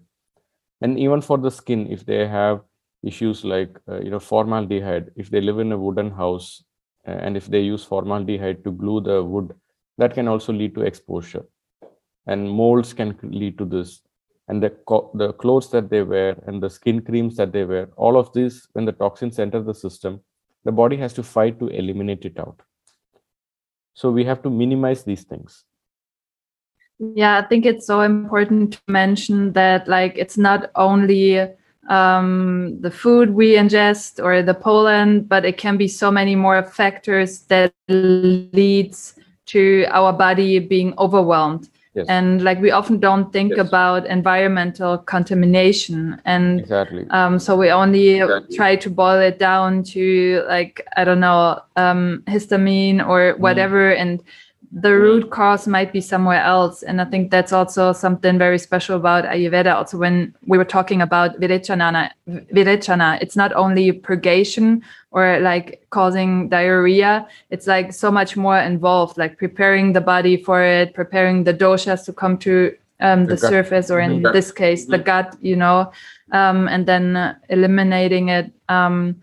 And 0.81 0.99
even 0.99 1.21
for 1.21 1.37
the 1.37 1.51
skin 1.51 1.87
if 1.91 2.05
they 2.05 2.27
have 2.27 2.61
issues 3.03 3.45
like 3.45 3.79
uh, 3.87 3.99
you 4.01 4.09
know 4.11 4.19
formaldehyde 4.19 5.11
if 5.15 5.29
they 5.29 5.41
live 5.41 5.59
in 5.59 5.71
a 5.71 5.77
wooden 5.77 6.11
house 6.11 6.63
uh, 7.07 7.11
and 7.11 7.37
if 7.37 7.47
they 7.47 7.61
use 7.61 7.83
formaldehyde 7.83 8.63
to 8.65 8.71
glue 8.71 8.99
the 9.01 9.23
wood 9.23 9.53
that 9.97 10.13
can 10.13 10.27
also 10.27 10.53
lead 10.53 10.75
to 10.75 10.81
exposure. 10.81 11.45
And 12.27 12.49
molds 12.49 12.93
can 12.93 13.17
lead 13.23 13.57
to 13.57 13.65
this 13.65 14.01
and 14.49 14.61
the, 14.61 14.73
the 15.13 15.31
clothes 15.33 15.69
that 15.71 15.89
they 15.89 16.01
wear 16.01 16.35
and 16.47 16.61
the 16.61 16.69
skin 16.69 17.01
creams 17.01 17.37
that 17.37 17.53
they 17.53 17.63
wear 17.63 17.89
all 17.95 18.17
of 18.17 18.33
this 18.33 18.67
when 18.73 18.85
the 18.85 18.91
toxins 18.91 19.39
enter 19.39 19.61
the 19.61 19.73
system 19.73 20.19
the 20.65 20.71
body 20.71 20.97
has 20.97 21.13
to 21.13 21.23
fight 21.23 21.59
to 21.59 21.67
eliminate 21.67 22.25
it 22.25 22.39
out. 22.39 22.61
So 23.93 24.11
we 24.11 24.25
have 24.25 24.41
to 24.43 24.49
minimize 24.49 25.03
these 25.03 25.23
things. 25.23 25.63
Yeah 26.99 27.37
i 27.37 27.47
think 27.47 27.65
it's 27.65 27.87
so 27.87 28.01
important 28.01 28.73
to 28.73 28.79
mention 28.89 29.53
that 29.53 29.87
like 29.87 30.17
it's 30.17 30.37
not 30.37 30.69
only 30.75 31.47
um, 31.89 32.77
the 32.81 32.91
food 32.91 33.29
we 33.29 33.53
ingest 33.53 34.21
or 34.21 34.43
the 34.43 34.53
pollen 34.53 35.21
but 35.21 35.45
it 35.45 35.57
can 35.57 35.77
be 35.77 35.87
so 35.87 36.11
many 36.11 36.35
more 36.35 36.61
factors 36.61 37.43
that 37.43 37.73
leads 37.87 39.15
to 39.45 39.85
our 39.91 40.11
body 40.11 40.59
being 40.59 40.93
overwhelmed 40.97 41.69
Yes. 41.95 42.05
And 42.07 42.43
like 42.43 42.61
we 42.61 42.69
often 42.69 42.99
don't 42.99 43.33
think 43.33 43.53
yes. 43.55 43.67
about 43.67 44.05
environmental 44.05 44.99
contamination, 44.99 46.21
and 46.23 46.59
exactly. 46.59 47.07
Um, 47.09 47.39
so 47.39 47.55
we 47.55 47.71
only 47.71 48.19
exactly. 48.19 48.55
try 48.55 48.75
to 48.75 48.89
boil 48.91 49.19
it 49.19 49.39
down 49.39 49.83
to 49.95 50.43
like 50.47 50.85
I 50.97 51.03
don't 51.03 51.19
know 51.19 51.59
um, 51.77 52.23
histamine 52.27 53.05
or 53.05 53.33
mm. 53.33 53.39
whatever, 53.39 53.91
mm. 53.91 53.99
and 53.99 54.23
the 54.71 54.93
root 54.93 55.31
cause 55.31 55.67
might 55.67 55.91
be 55.91 56.01
somewhere 56.01 56.41
else. 56.41 56.83
And 56.83 57.01
I 57.01 57.05
think 57.05 57.31
that's 57.31 57.51
also 57.51 57.91
something 57.91 58.37
very 58.37 58.59
special 58.59 58.95
about 58.95 59.25
Ayurveda. 59.25 59.73
Also, 59.73 59.97
when 59.97 60.35
we 60.45 60.57
were 60.57 60.65
talking 60.65 61.01
about 61.01 61.39
Virechana, 61.39 62.11
Virechana, 62.27 63.19
it's 63.21 63.35
not 63.35 63.51
only 63.53 63.91
purgation 63.91 64.83
or 65.11 65.39
like 65.39 65.85
causing 65.89 66.49
diarrhea. 66.49 67.27
It's 67.49 67.65
like 67.65 67.93
so 67.93 68.11
much 68.11 68.37
more 68.37 68.59
involved, 68.59 69.17
like 69.17 69.37
preparing 69.37 69.93
the 69.93 70.01
body 70.01 70.37
for 70.37 70.63
it, 70.63 70.93
preparing 70.93 71.45
the 71.45 71.53
doshas 71.53 72.05
to 72.05 72.13
come 72.13 72.37
to 72.39 72.75
um, 72.99 73.25
the, 73.25 73.35
the 73.35 73.37
surface, 73.37 73.89
or 73.89 73.99
in 73.99 74.21
this 74.21 74.51
case, 74.51 74.85
the 74.85 74.97
gut, 74.97 75.35
you 75.41 75.55
know, 75.55 75.91
um, 76.31 76.67
and 76.67 76.85
then 76.85 77.15
uh, 77.15 77.33
eliminating 77.49 78.29
it. 78.29 78.51
Um, 78.67 79.21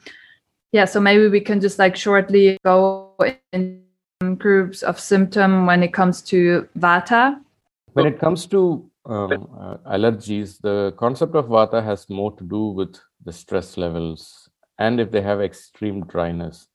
yeah, 0.73 0.87
so 0.87 0.99
maybe 0.99 1.29
we 1.29 1.41
can 1.41 1.61
just 1.61 1.79
like 1.79 1.95
shortly 1.95 2.59
go 2.65 3.15
in 3.53 3.86
groups 4.21 4.83
of 4.83 4.99
symptom 4.99 5.67
when 5.67 5.83
it 5.83 5.93
comes 5.93 6.23
to 6.23 6.69
vata? 6.79 7.39
When 7.93 8.07
it 8.07 8.19
comes 8.19 8.47
to 8.47 8.91
um, 9.05 9.49
uh, 9.59 9.77
allergies, 9.93 10.61
the 10.61 10.95
concept 10.97 11.35
of 11.35 11.47
vata 11.47 11.83
has 11.85 12.09
more 12.09 12.33
to 12.37 12.45
do 12.45 12.69
with 12.69 12.99
the 13.25 13.33
stress 13.33 13.77
levels 13.77 14.49
and 14.79 15.01
if 15.01 15.11
they 15.11 15.23
have 15.23 15.41
extreme 15.41 16.05
dryness. 16.07 16.69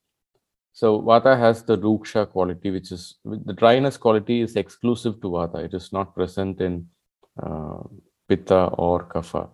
So 0.72 1.00
vata 1.00 1.38
has 1.38 1.64
the 1.64 1.76
ruksha 1.76 2.30
quality, 2.30 2.70
which 2.70 2.92
is 2.92 3.16
the 3.24 3.52
dryness 3.52 3.96
quality 3.96 4.40
is 4.40 4.56
exclusive 4.56 5.20
to 5.20 5.28
vata. 5.28 5.64
It 5.64 5.74
is 5.74 5.92
not 5.92 6.14
present 6.14 6.60
in 6.60 6.86
uh, 7.42 7.82
pitta 8.28 8.66
or 8.78 9.04
kapha, 9.04 9.50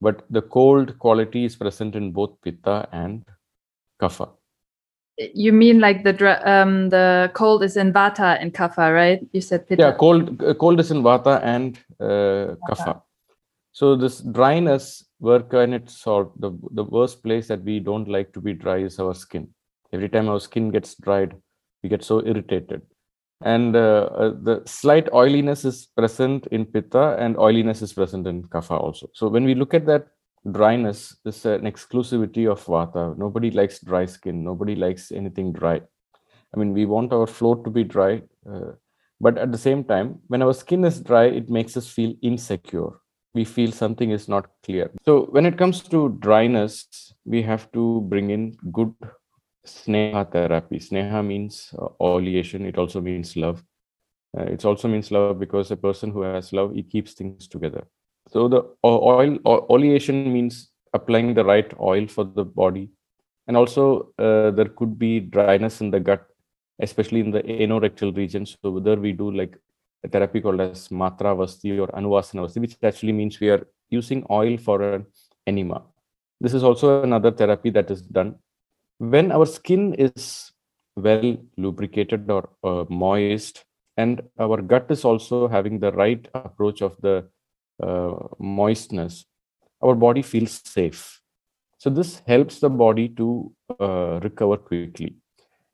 but 0.00 0.24
the 0.30 0.42
cold 0.42 0.98
quality 0.98 1.44
is 1.44 1.54
present 1.54 1.94
in 1.94 2.12
both 2.12 2.40
pitta 2.42 2.88
and 2.92 3.24
kapha 4.00 4.30
you 5.18 5.52
mean 5.52 5.80
like 5.80 6.04
the 6.04 6.50
um 6.50 6.90
the 6.90 7.30
cold 7.34 7.62
is 7.62 7.76
in 7.76 7.92
vata 7.92 8.36
and 8.40 8.52
kapha 8.52 8.92
right? 8.94 9.26
You 9.32 9.40
said 9.40 9.66
pitta. 9.66 9.82
yeah 9.82 9.92
cold 9.92 10.42
cold 10.58 10.80
is 10.80 10.90
in 10.90 11.02
vata 11.02 11.40
and 11.42 11.78
uh, 12.00 12.56
kapha. 12.68 13.02
So 13.72 13.96
this 13.96 14.20
dryness 14.20 15.04
where 15.18 15.40
can 15.40 15.72
it 15.72 15.88
solve 15.90 16.32
the 16.38 16.50
the 16.72 16.84
worst 16.84 17.22
place 17.22 17.48
that 17.48 17.62
we 17.62 17.80
don't 17.80 18.08
like 18.08 18.32
to 18.34 18.40
be 18.40 18.52
dry 18.52 18.78
is 18.78 18.98
our 18.98 19.14
skin. 19.14 19.48
Every 19.92 20.08
time 20.08 20.28
our 20.28 20.40
skin 20.40 20.70
gets 20.70 20.94
dried 20.94 21.34
we 21.82 21.88
get 21.88 22.04
so 22.04 22.24
irritated. 22.24 22.82
And 23.42 23.76
uh, 23.76 24.08
uh, 24.16 24.34
the 24.42 24.62
slight 24.64 25.12
oiliness 25.12 25.64
is 25.64 25.86
present 25.96 26.46
in 26.48 26.64
pitta 26.64 27.16
and 27.18 27.36
oiliness 27.38 27.82
is 27.82 27.92
present 27.92 28.26
in 28.26 28.44
kapha 28.44 28.80
also. 28.80 29.10
So 29.12 29.28
when 29.28 29.44
we 29.44 29.54
look 29.54 29.74
at 29.74 29.86
that 29.86 30.08
dryness 30.52 31.16
is 31.24 31.44
an 31.44 31.62
exclusivity 31.62 32.50
of 32.50 32.64
vata. 32.64 33.16
Nobody 33.16 33.50
likes 33.50 33.80
dry 33.80 34.06
skin. 34.06 34.44
Nobody 34.44 34.74
likes 34.74 35.12
anything 35.12 35.52
dry. 35.52 35.80
I 36.54 36.58
mean, 36.58 36.72
we 36.72 36.86
want 36.86 37.12
our 37.12 37.26
floor 37.26 37.62
to 37.64 37.70
be 37.70 37.84
dry, 37.84 38.22
uh, 38.50 38.72
but 39.20 39.36
at 39.38 39.52
the 39.52 39.58
same 39.58 39.84
time, 39.84 40.20
when 40.28 40.42
our 40.42 40.54
skin 40.54 40.84
is 40.84 41.00
dry, 41.00 41.24
it 41.24 41.50
makes 41.50 41.76
us 41.76 41.88
feel 41.88 42.14
insecure. 42.22 42.90
We 43.34 43.44
feel 43.44 43.72
something 43.72 44.10
is 44.10 44.28
not 44.28 44.46
clear. 44.62 44.90
So 45.04 45.26
when 45.26 45.44
it 45.44 45.58
comes 45.58 45.82
to 45.82 46.16
dryness, 46.20 47.12
we 47.24 47.42
have 47.42 47.70
to 47.72 48.00
bring 48.08 48.30
in 48.30 48.56
good 48.72 48.94
Sneha 49.66 50.30
therapy. 50.30 50.78
Sneha 50.78 51.26
means 51.26 51.74
uh, 51.76 51.88
oleation. 52.00 52.66
It 52.66 52.78
also 52.78 53.00
means 53.00 53.36
love. 53.36 53.62
Uh, 54.38 54.44
it 54.44 54.64
also 54.64 54.88
means 54.88 55.10
love 55.10 55.38
because 55.38 55.70
a 55.70 55.76
person 55.76 56.10
who 56.10 56.22
has 56.22 56.52
love, 56.52 56.74
he 56.74 56.82
keeps 56.82 57.14
things 57.14 57.48
together. 57.48 57.86
So 58.28 58.48
the 58.48 58.62
oil 58.84 59.38
oleation 59.44 60.32
means 60.32 60.70
applying 60.92 61.34
the 61.34 61.44
right 61.44 61.72
oil 61.80 62.06
for 62.06 62.24
the 62.24 62.44
body, 62.44 62.90
and 63.46 63.56
also 63.56 64.12
uh, 64.18 64.50
there 64.50 64.68
could 64.68 64.98
be 64.98 65.20
dryness 65.20 65.80
in 65.80 65.90
the 65.90 66.00
gut, 66.00 66.26
especially 66.80 67.20
in 67.20 67.30
the 67.30 67.42
anorectal 67.42 68.16
region. 68.16 68.46
So 68.46 68.70
whether 68.70 68.96
we 68.96 69.12
do 69.12 69.30
like 69.30 69.56
a 70.04 70.08
therapy 70.08 70.40
called 70.40 70.60
as 70.60 70.88
matra 70.88 71.36
vasti 71.36 71.78
or 71.78 71.88
anuvasana 71.88 72.42
vasti, 72.46 72.60
which 72.60 72.76
actually 72.82 73.12
means 73.12 73.38
we 73.40 73.50
are 73.50 73.66
using 73.90 74.26
oil 74.30 74.56
for 74.56 74.82
an 74.82 75.06
enema. 75.46 75.82
This 76.40 76.52
is 76.52 76.64
also 76.64 77.02
another 77.02 77.30
therapy 77.30 77.70
that 77.70 77.90
is 77.90 78.02
done 78.02 78.36
when 78.98 79.30
our 79.30 79.46
skin 79.46 79.94
is 79.94 80.50
well 80.96 81.36
lubricated 81.56 82.30
or 82.30 82.48
uh, 82.64 82.84
moist 82.88 83.64
and 83.96 84.22
our 84.38 84.60
gut 84.62 84.90
is 84.90 85.04
also 85.04 85.48
having 85.48 85.78
the 85.78 85.92
right 85.92 86.28
approach 86.34 86.82
of 86.82 86.96
the 87.02 87.28
moistness 88.38 89.26
our 89.82 89.94
body 89.94 90.22
feels 90.22 90.60
safe 90.64 91.20
so 91.78 91.90
this 91.90 92.22
helps 92.26 92.60
the 92.60 92.70
body 92.70 93.08
to 93.08 93.52
uh, 93.80 94.18
recover 94.22 94.56
quickly 94.56 95.16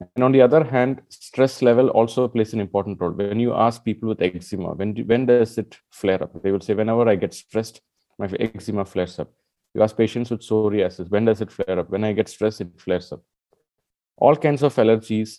and 0.01 0.25
on 0.25 0.33
the 0.33 0.43
other 0.43 0.65
hand 0.65 1.01
stress 1.09 1.62
level 1.62 1.88
also 1.91 2.27
plays 2.27 2.53
an 2.53 2.61
important 2.61 3.01
role 3.01 3.12
when 3.12 3.38
you 3.38 3.55
ask 3.55 3.85
people 3.85 4.09
with 4.09 4.21
eczema 4.21 4.75
when 4.75 4.95
when 5.07 5.27
does 5.27 5.57
it 5.59 5.77
flare 5.91 6.23
up 6.23 6.43
they 6.43 6.51
will 6.51 6.61
say 6.61 6.75
whenever 6.75 7.09
i 7.09 7.15
get 7.15 7.33
stressed 7.33 7.81
my 8.19 8.29
eczema 8.41 8.85
flares 8.85 9.19
up 9.19 9.31
you 9.75 9.83
ask 9.83 9.97
patients 9.97 10.31
with 10.31 10.41
psoriasis, 10.41 11.11
when 11.11 11.25
does 11.25 11.41
it 11.41 11.51
flare 11.51 11.79
up? 11.79 11.91
When 11.91 12.05
I 12.05 12.12
get 12.12 12.29
stressed, 12.29 12.61
it 12.61 12.79
flares 12.79 13.11
up. 13.12 13.23
All 14.19 14.37
kinds 14.37 14.62
of 14.62 14.75
allergies. 14.75 15.38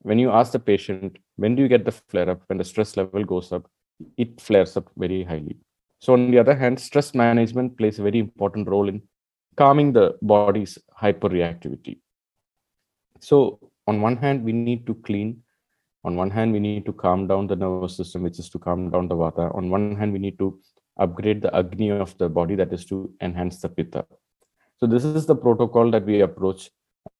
When 0.00 0.18
you 0.18 0.30
ask 0.30 0.52
the 0.52 0.58
patient, 0.58 1.18
when 1.36 1.56
do 1.56 1.62
you 1.62 1.68
get 1.68 1.84
the 1.84 1.92
flare 1.92 2.30
up? 2.30 2.42
When 2.46 2.58
the 2.58 2.64
stress 2.64 2.96
level 2.96 3.24
goes 3.24 3.52
up, 3.52 3.68
it 4.16 4.40
flares 4.40 4.76
up 4.76 4.90
very 4.96 5.24
highly. 5.24 5.56
So, 6.02 6.14
on 6.14 6.30
the 6.32 6.38
other 6.42 6.56
hand, 6.62 6.80
stress 6.80 7.14
management 7.14 7.76
plays 7.78 7.98
a 7.98 8.02
very 8.08 8.18
important 8.18 8.68
role 8.68 8.88
in 8.88 9.02
calming 9.56 9.92
the 9.92 10.06
body's 10.20 10.78
hyperreactivity. 11.00 11.94
So, 13.20 13.36
on 13.86 14.00
one 14.00 14.16
hand, 14.16 14.44
we 14.44 14.52
need 14.52 14.86
to 14.88 14.94
clean. 14.94 15.42
On 16.04 16.16
one 16.16 16.30
hand, 16.30 16.52
we 16.52 16.60
need 16.60 16.84
to 16.86 16.92
calm 16.92 17.28
down 17.28 17.46
the 17.46 17.56
nervous 17.56 17.96
system, 17.96 18.24
which 18.24 18.38
is 18.40 18.48
to 18.50 18.58
calm 18.58 18.90
down 18.90 19.06
the 19.08 19.14
vata. 19.14 19.54
On 19.54 19.70
one 19.70 19.94
hand, 19.94 20.12
we 20.12 20.18
need 20.18 20.38
to 20.38 20.58
upgrade 20.98 21.42
the 21.42 21.54
agni 21.54 21.90
of 21.90 22.16
the 22.18 22.28
body 22.28 22.54
that 22.54 22.72
is 22.72 22.84
to 22.86 23.12
enhance 23.20 23.60
the 23.60 23.68
pitta 23.68 24.04
so 24.78 24.86
this 24.86 25.04
is 25.04 25.26
the 25.26 25.34
protocol 25.34 25.90
that 25.90 26.04
we 26.04 26.20
approach 26.20 26.70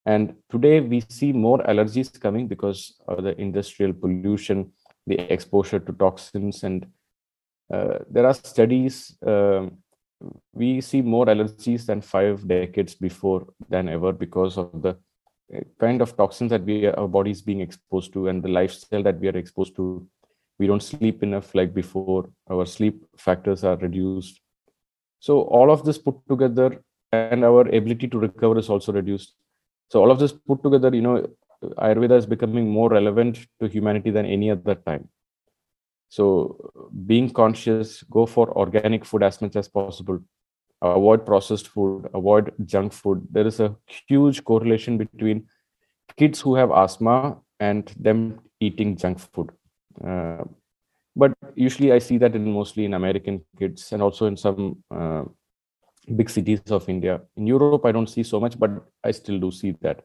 and 0.06 0.34
today 0.50 0.80
we 0.80 1.00
see 1.08 1.32
more 1.32 1.58
allergies 1.60 2.18
coming 2.20 2.48
because 2.48 3.00
of 3.08 3.22
the 3.22 3.40
industrial 3.40 3.92
pollution 3.92 4.70
the 5.06 5.18
exposure 5.32 5.78
to 5.78 5.92
toxins 5.92 6.64
and 6.64 6.86
there 8.10 8.26
are 8.26 8.34
studies 8.34 9.16
uh, 9.26 9.66
we 10.52 10.80
see 10.80 11.02
more 11.02 11.26
allergies 11.26 11.86
than 11.86 12.00
five 12.00 12.46
decades 12.46 12.94
before 12.94 13.46
than 13.68 13.88
ever 13.88 14.12
because 14.12 14.58
of 14.58 14.82
the 14.82 14.90
uh, 15.56 15.60
kind 15.80 16.02
of 16.02 16.16
toxins 16.16 16.50
that 16.50 16.64
we 16.64 16.86
our 16.86 17.08
body 17.08 17.30
is 17.30 17.42
being 17.42 17.60
exposed 17.60 18.12
to 18.12 18.28
and 18.28 18.42
the 18.42 18.48
lifestyle 18.48 19.02
that 19.02 19.18
we 19.18 19.28
are 19.28 19.36
exposed 19.36 19.74
to. 19.76 20.06
We 20.58 20.66
don't 20.66 20.82
sleep 20.82 21.22
enough 21.22 21.54
like 21.54 21.74
before. 21.74 22.28
Our 22.50 22.66
sleep 22.66 23.04
factors 23.16 23.64
are 23.64 23.76
reduced. 23.76 24.40
So 25.18 25.42
all 25.42 25.70
of 25.72 25.84
this 25.84 25.98
put 25.98 26.16
together 26.28 26.82
and 27.12 27.44
our 27.44 27.62
ability 27.62 28.08
to 28.08 28.18
recover 28.18 28.58
is 28.58 28.68
also 28.68 28.92
reduced. 28.92 29.34
So 29.90 30.00
all 30.00 30.10
of 30.10 30.18
this 30.18 30.32
put 30.32 30.62
together 30.62 30.94
you 30.94 31.02
know 31.02 31.26
ayurveda 31.78 32.16
is 32.18 32.26
becoming 32.26 32.68
more 32.68 32.90
relevant 32.90 33.46
to 33.60 33.68
humanity 33.68 34.10
than 34.10 34.26
any 34.26 34.50
other 34.50 34.74
time 34.74 35.08
so 36.16 36.24
being 37.10 37.28
conscious 37.40 38.02
go 38.16 38.24
for 38.34 38.46
organic 38.62 39.04
food 39.10 39.22
as 39.28 39.40
much 39.42 39.56
as 39.62 39.68
possible 39.78 40.18
avoid 40.94 41.24
processed 41.30 41.68
food 41.74 42.08
avoid 42.20 42.52
junk 42.72 42.92
food 43.00 43.26
there 43.30 43.46
is 43.52 43.60
a 43.60 43.74
huge 44.08 44.42
correlation 44.50 44.98
between 45.04 45.46
kids 46.16 46.40
who 46.40 46.54
have 46.54 46.70
asthma 46.82 47.16
and 47.60 47.94
them 48.08 48.20
eating 48.60 48.96
junk 49.04 49.18
food 49.18 49.52
uh, 50.04 50.44
but 51.14 51.32
usually 51.54 51.92
I 51.92 51.98
see 51.98 52.18
that 52.18 52.34
in 52.34 52.50
mostly 52.52 52.84
in 52.84 52.94
American 52.94 53.44
kids 53.58 53.92
and 53.92 54.02
also 54.02 54.26
in 54.26 54.36
some 54.36 54.82
uh, 54.90 55.24
big 56.16 56.30
cities 56.30 56.60
of 56.70 56.88
India. 56.88 57.20
In 57.36 57.46
Europe, 57.46 57.84
I 57.84 57.92
don't 57.92 58.08
see 58.08 58.22
so 58.22 58.40
much, 58.40 58.58
but 58.58 58.70
I 59.04 59.10
still 59.10 59.38
do 59.38 59.50
see 59.50 59.76
that. 59.82 60.04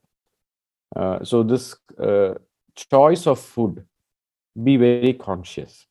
Uh, 0.95 1.23
so 1.23 1.43
this 1.43 1.75
uh, 1.97 2.33
choice 2.75 3.25
of 3.27 3.39
food, 3.39 3.85
be 4.61 4.75
very 4.75 5.13
conscious. 5.13 5.86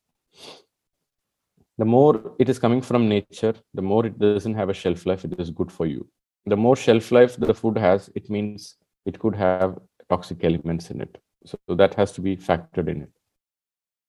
The 1.77 1.85
more 1.85 2.33
it 2.39 2.49
is 2.49 2.57
coming 2.57 2.81
from 2.81 3.07
nature, 3.07 3.53
the 3.73 3.81
more 3.81 4.05
it 4.05 4.17
doesn't 4.17 4.55
have 4.55 4.69
a 4.69 4.73
shelf 4.73 5.05
life, 5.05 5.25
it 5.25 5.39
is 5.39 5.51
good 5.51 5.71
for 5.71 5.85
you. 5.85 6.07
The 6.45 6.57
more 6.57 6.75
shelf 6.75 7.11
life 7.11 7.35
the 7.37 7.53
food 7.53 7.77
has, 7.77 8.09
it 8.15 8.29
means 8.29 8.77
it 9.05 9.19
could 9.19 9.35
have 9.35 9.77
toxic 10.09 10.43
elements 10.43 10.89
in 10.89 11.01
it. 11.01 11.17
So 11.45 11.57
that 11.69 11.93
has 11.93 12.11
to 12.13 12.21
be 12.21 12.35
factored 12.35 12.89
in 12.89 13.03
it 13.03 13.11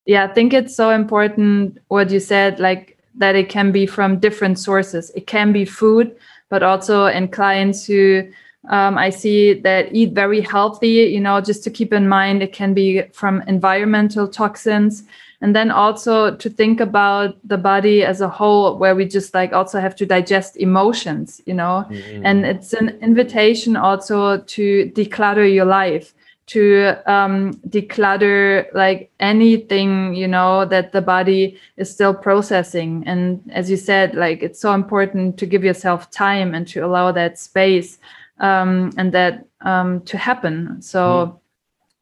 yeah 0.09 0.25
i 0.25 0.33
think 0.33 0.53
it's 0.53 0.75
so 0.75 0.91
important 0.91 1.79
what 1.89 2.11
you 2.11 2.19
said 2.19 2.59
like 2.59 2.99
that 3.15 3.37
it 3.37 3.49
can 3.49 3.71
be 3.71 3.87
from 3.87 4.19
different 4.19 4.59
sources 4.59 5.11
it 5.15 5.27
can 5.27 5.53
be 5.53 5.65
food 5.65 6.17
but 6.49 6.63
also 6.63 7.07
in 7.07 7.29
clients 7.29 7.85
who 7.87 8.27
um, 8.71 8.97
i 8.97 9.11
see 9.11 9.53
that 9.53 9.95
eat 9.95 10.13
very 10.15 10.41
healthy 10.41 10.97
you 11.15 11.21
know 11.21 11.41
just 11.41 11.63
to 11.63 11.71
keep 11.71 11.93
in 11.93 12.09
mind 12.09 12.43
it 12.43 12.53
can 12.53 12.73
be 12.75 13.03
from 13.13 13.43
environmental 13.47 14.27
toxins 14.27 15.05
and 15.41 15.55
then 15.55 15.71
also 15.71 16.35
to 16.35 16.51
think 16.51 16.81
about 16.81 17.37
the 17.47 17.59
body 17.59 18.03
as 18.05 18.21
a 18.21 18.29
whole 18.29 18.77
where 18.77 18.95
we 18.95 19.05
just 19.05 19.35
like 19.35 19.53
also 19.53 19.81
have 19.81 19.95
to 19.95 20.07
digest 20.07 20.57
emotions 20.57 21.41
you 21.47 21.55
know 21.55 21.87
mm-hmm. 21.89 22.27
and 22.27 22.45
it's 22.45 22.73
an 22.73 22.89
invitation 23.01 23.77
also 23.77 24.39
to 24.39 24.91
declutter 24.95 25.53
your 25.53 25.65
life 25.65 26.15
to 26.47 26.97
um, 27.05 27.53
declutter 27.69 28.67
like 28.75 29.11
anything 29.21 30.15
you 30.15 30.27
know 30.27 30.65
that 30.65 30.93
the 30.93 31.03
body 31.03 31.59
is 31.77 31.91
still 31.91 32.15
processing 32.15 33.05
and 33.07 33.43
as 33.53 33.71
you 33.71 33.77
said 33.77 34.15
like 34.15 34.43
it's 34.43 34.59
so 34.61 34.73
important 34.73 35.39
to 35.39 35.47
give 35.47 35.63
yourself 35.63 36.11
time 36.11 36.55
and 36.55 36.67
to 36.67 36.81
allow 36.81 37.13
that 37.13 37.39
space 37.39 37.99
um, 38.41 38.91
and 38.97 39.13
that 39.13 39.45
um, 39.61 40.01
to 40.03 40.17
happen 40.17 40.81
so 40.81 41.01
mm. 41.01 41.41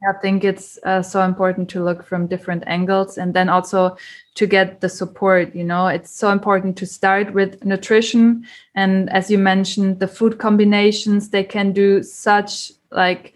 I 0.02 0.12
think 0.20 0.44
it's 0.44 0.78
uh, 0.84 1.02
so 1.02 1.22
important 1.22 1.70
to 1.70 1.82
look 1.82 2.04
from 2.04 2.26
different 2.26 2.64
angles 2.66 3.16
and 3.16 3.32
then 3.32 3.48
also 3.48 3.96
to 4.34 4.46
get 4.46 4.80
the 4.80 4.88
support. 4.88 5.54
You 5.54 5.64
know, 5.64 5.86
it's 5.88 6.10
so 6.10 6.30
important 6.30 6.76
to 6.78 6.86
start 6.86 7.32
with 7.32 7.64
nutrition. 7.64 8.46
And 8.74 9.10
as 9.10 9.30
you 9.30 9.38
mentioned, 9.38 10.00
the 10.00 10.08
food 10.08 10.38
combinations, 10.38 11.30
they 11.30 11.44
can 11.44 11.72
do 11.72 12.02
such 12.02 12.72
like 12.90 13.34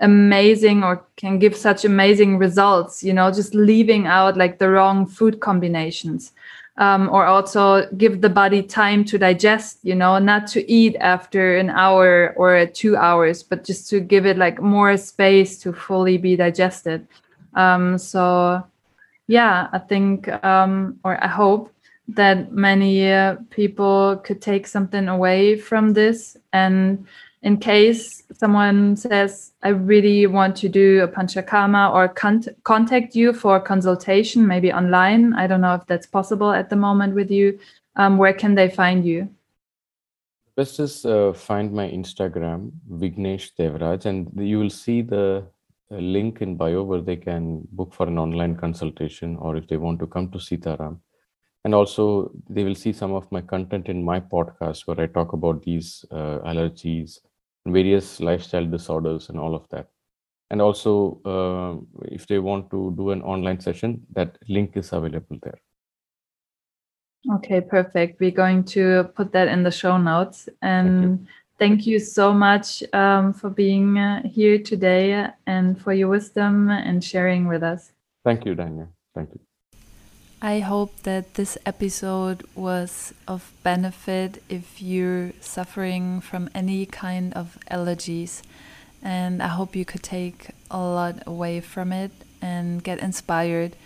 amazing 0.00 0.82
or 0.82 1.04
can 1.16 1.38
give 1.38 1.56
such 1.56 1.84
amazing 1.84 2.36
results 2.36 3.04
you 3.04 3.12
know 3.12 3.30
just 3.30 3.54
leaving 3.54 4.06
out 4.06 4.36
like 4.36 4.58
the 4.58 4.68
wrong 4.68 5.06
food 5.06 5.38
combinations 5.38 6.32
um, 6.82 7.08
or 7.10 7.24
also 7.26 7.86
give 7.96 8.20
the 8.20 8.28
body 8.28 8.62
time 8.62 9.04
to 9.04 9.16
digest 9.16 9.78
you 9.82 9.94
know 9.94 10.18
not 10.18 10.46
to 10.48 10.60
eat 10.70 10.96
after 11.00 11.56
an 11.56 11.70
hour 11.70 12.34
or 12.36 12.66
two 12.66 12.96
hours 12.96 13.42
but 13.42 13.64
just 13.64 13.88
to 13.88 14.00
give 14.00 14.26
it 14.26 14.36
like 14.36 14.60
more 14.60 14.96
space 14.96 15.58
to 15.62 15.72
fully 15.72 16.18
be 16.18 16.34
digested. 16.36 17.06
Um, 17.54 17.98
so 17.98 18.64
yeah 19.28 19.68
i 19.72 19.78
think 19.78 20.28
um, 20.44 20.98
or 21.04 21.22
i 21.22 21.28
hope 21.28 21.72
that 22.08 22.52
many 22.52 23.10
uh, 23.10 23.36
people 23.50 24.20
could 24.24 24.42
take 24.42 24.66
something 24.66 25.08
away 25.08 25.56
from 25.56 25.92
this 25.92 26.36
and 26.52 27.06
in 27.42 27.56
case 27.56 28.22
someone 28.32 28.96
says, 28.96 29.52
I 29.62 29.68
really 29.68 30.26
want 30.26 30.56
to 30.56 30.68
do 30.68 31.02
a 31.02 31.08
panchakarma 31.08 31.92
or 31.92 32.08
con- 32.08 32.44
contact 32.62 33.16
you 33.16 33.32
for 33.32 33.58
consultation, 33.58 34.46
maybe 34.46 34.72
online. 34.72 35.34
I 35.34 35.46
don't 35.46 35.60
know 35.60 35.74
if 35.74 35.86
that's 35.86 36.06
possible 36.06 36.52
at 36.52 36.70
the 36.70 36.76
moment 36.76 37.14
with 37.14 37.30
you. 37.30 37.58
Um, 37.96 38.16
where 38.16 38.32
can 38.32 38.54
they 38.54 38.70
find 38.70 39.04
you? 39.04 39.28
Best 40.56 40.78
is 40.80 41.04
uh, 41.04 41.32
find 41.32 41.72
my 41.72 41.88
Instagram, 41.88 42.70
Vignesh 42.90 43.52
Devraj, 43.58 44.04
and 44.06 44.30
you 44.36 44.58
will 44.58 44.70
see 44.70 45.02
the 45.02 45.44
link 45.90 46.40
in 46.42 46.56
bio 46.56 46.82
where 46.82 47.00
they 47.00 47.16
can 47.16 47.66
book 47.72 47.92
for 47.92 48.06
an 48.06 48.18
online 48.18 48.56
consultation 48.56 49.36
or 49.36 49.56
if 49.56 49.66
they 49.66 49.76
want 49.76 49.98
to 49.98 50.06
come 50.06 50.30
to 50.30 50.38
Sitaram 50.38 50.98
and 51.64 51.74
also 51.74 52.30
they 52.48 52.64
will 52.64 52.74
see 52.74 52.92
some 52.92 53.12
of 53.12 53.30
my 53.30 53.40
content 53.40 53.88
in 53.88 54.02
my 54.02 54.18
podcast 54.18 54.86
where 54.86 55.00
i 55.00 55.06
talk 55.06 55.32
about 55.32 55.62
these 55.62 56.04
uh, 56.10 56.38
allergies 56.50 57.20
various 57.66 58.20
lifestyle 58.20 58.66
disorders 58.66 59.28
and 59.28 59.38
all 59.38 59.54
of 59.54 59.68
that 59.70 59.88
and 60.50 60.60
also 60.60 61.20
uh, 61.24 62.04
if 62.10 62.26
they 62.26 62.38
want 62.38 62.70
to 62.70 62.92
do 62.96 63.10
an 63.10 63.22
online 63.22 63.60
session 63.60 64.04
that 64.12 64.36
link 64.48 64.76
is 64.76 64.92
available 64.92 65.38
there 65.42 65.60
okay 67.34 67.60
perfect 67.60 68.20
we're 68.20 68.30
going 68.30 68.64
to 68.64 69.04
put 69.14 69.32
that 69.32 69.48
in 69.48 69.62
the 69.62 69.70
show 69.70 69.96
notes 69.96 70.48
and 70.60 71.26
thank 71.62 71.86
you 71.86 72.00
so 72.00 72.32
much 72.32 72.82
um, 72.92 73.32
for 73.32 73.48
being 73.48 73.96
uh, 73.96 74.20
here 74.26 74.58
today 74.58 75.28
and 75.46 75.80
for 75.80 75.92
your 75.92 76.08
wisdom 76.08 76.68
and 76.70 77.04
sharing 77.04 77.46
with 77.46 77.62
us. 77.62 77.92
Thank 78.24 78.44
you, 78.44 78.56
Dania. 78.56 78.88
Thank 79.14 79.30
you. 79.32 79.40
I 80.44 80.58
hope 80.58 81.04
that 81.04 81.34
this 81.34 81.56
episode 81.64 82.42
was 82.56 83.14
of 83.28 83.52
benefit 83.62 84.42
if 84.48 84.82
you're 84.82 85.30
suffering 85.40 86.20
from 86.20 86.50
any 86.52 86.84
kind 86.84 87.32
of 87.34 87.56
allergies. 87.70 88.42
And 89.00 89.40
I 89.40 89.46
hope 89.46 89.76
you 89.76 89.84
could 89.84 90.02
take 90.02 90.48
a 90.68 90.78
lot 90.78 91.22
away 91.28 91.60
from 91.60 91.92
it 91.92 92.10
and 92.40 92.82
get 92.82 92.98
inspired. 92.98 93.76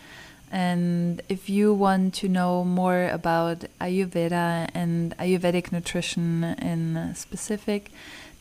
And 0.51 1.21
if 1.29 1.51
you 1.51 1.75
want 1.75 2.15
to 2.15 2.29
know 2.29 2.65
more 2.65 3.09
about 3.09 3.67
Ayurveda 3.79 4.71
and 4.73 5.15
Ayurvedic 5.19 5.73
nutrition 5.73 6.43
in 6.43 7.15
specific, 7.15 7.91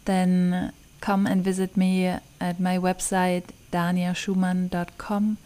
then 0.06 0.72
come 1.02 1.28
and 1.28 1.44
visit 1.44 1.76
me 1.76 2.06
at 2.40 2.62
my 2.62 2.78
website 2.78 3.48
daniaschumann.com 3.74 5.38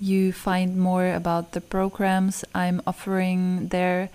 you 0.00 0.32
find 0.32 0.76
more 0.76 1.14
about 1.14 1.52
the 1.52 1.60
programs 1.60 2.44
I'm 2.54 2.80
offering 2.86 3.68
there. 3.68 4.08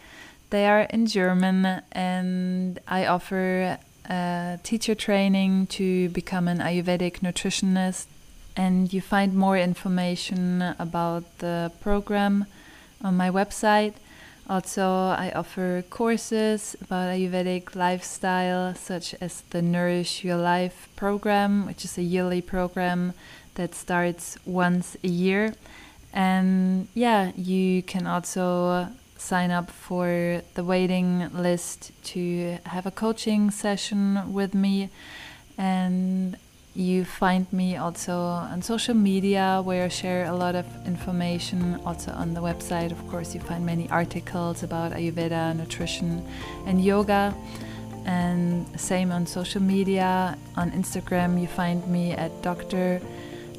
They 0.49 0.65
are 0.67 0.81
in 0.81 1.05
German, 1.05 1.81
and 1.91 2.79
I 2.87 3.05
offer 3.05 3.77
a 4.09 4.59
teacher 4.63 4.95
training 4.95 5.67
to 5.67 6.09
become 6.09 6.47
an 6.47 6.59
Ayurvedic 6.59 7.19
nutritionist. 7.19 8.07
And 8.57 8.91
you 8.91 9.01
find 9.01 9.35
more 9.35 9.57
information 9.57 10.75
about 10.79 11.23
the 11.39 11.71
program 11.81 12.45
on 13.03 13.17
my 13.17 13.29
website. 13.29 13.93
Also, 14.47 14.83
I 14.85 15.31
offer 15.35 15.83
courses 15.89 16.75
about 16.81 17.09
Ayurvedic 17.09 17.75
lifestyle, 17.75 18.73
such 18.75 19.13
as 19.19 19.41
the 19.49 19.61
Nourish 19.61 20.23
Your 20.23 20.37
Life 20.37 20.87
program, 20.95 21.65
which 21.65 21.83
is 21.83 21.97
a 21.97 22.03
yearly 22.03 22.41
program 22.41 23.13
that 23.55 23.75
starts 23.75 24.37
once 24.45 24.95
a 25.03 25.07
year. 25.07 25.53
And 26.13 26.87
yeah, 26.93 27.31
you 27.35 27.83
can 27.83 28.07
also 28.07 28.87
sign 29.17 29.51
up 29.51 29.71
for 29.71 30.41
the 30.53 30.63
waiting 30.63 31.29
list 31.33 31.91
to 32.03 32.57
have 32.65 32.85
a 32.85 32.91
coaching 32.91 33.51
session 33.51 34.31
with 34.31 34.53
me. 34.53 34.89
And 35.57 36.37
you 36.75 37.05
find 37.05 37.51
me 37.53 37.77
also 37.77 38.17
on 38.17 38.61
social 38.61 38.93
media 38.93 39.61
where 39.63 39.85
I 39.85 39.87
share 39.87 40.25
a 40.25 40.35
lot 40.35 40.55
of 40.55 40.65
information. 40.85 41.79
Also 41.85 42.11
on 42.11 42.33
the 42.33 42.41
website, 42.41 42.91
of 42.91 43.07
course, 43.07 43.33
you 43.33 43.41
find 43.41 43.65
many 43.65 43.89
articles 43.89 44.61
about 44.63 44.91
Ayurveda, 44.91 45.55
nutrition, 45.55 46.25
and 46.65 46.83
yoga. 46.83 47.33
And 48.05 48.67
same 48.79 49.11
on 49.11 49.25
social 49.25 49.61
media. 49.61 50.37
On 50.55 50.69
Instagram, 50.71 51.41
you 51.41 51.47
find 51.47 51.87
me 51.87 52.11
at 52.11 52.31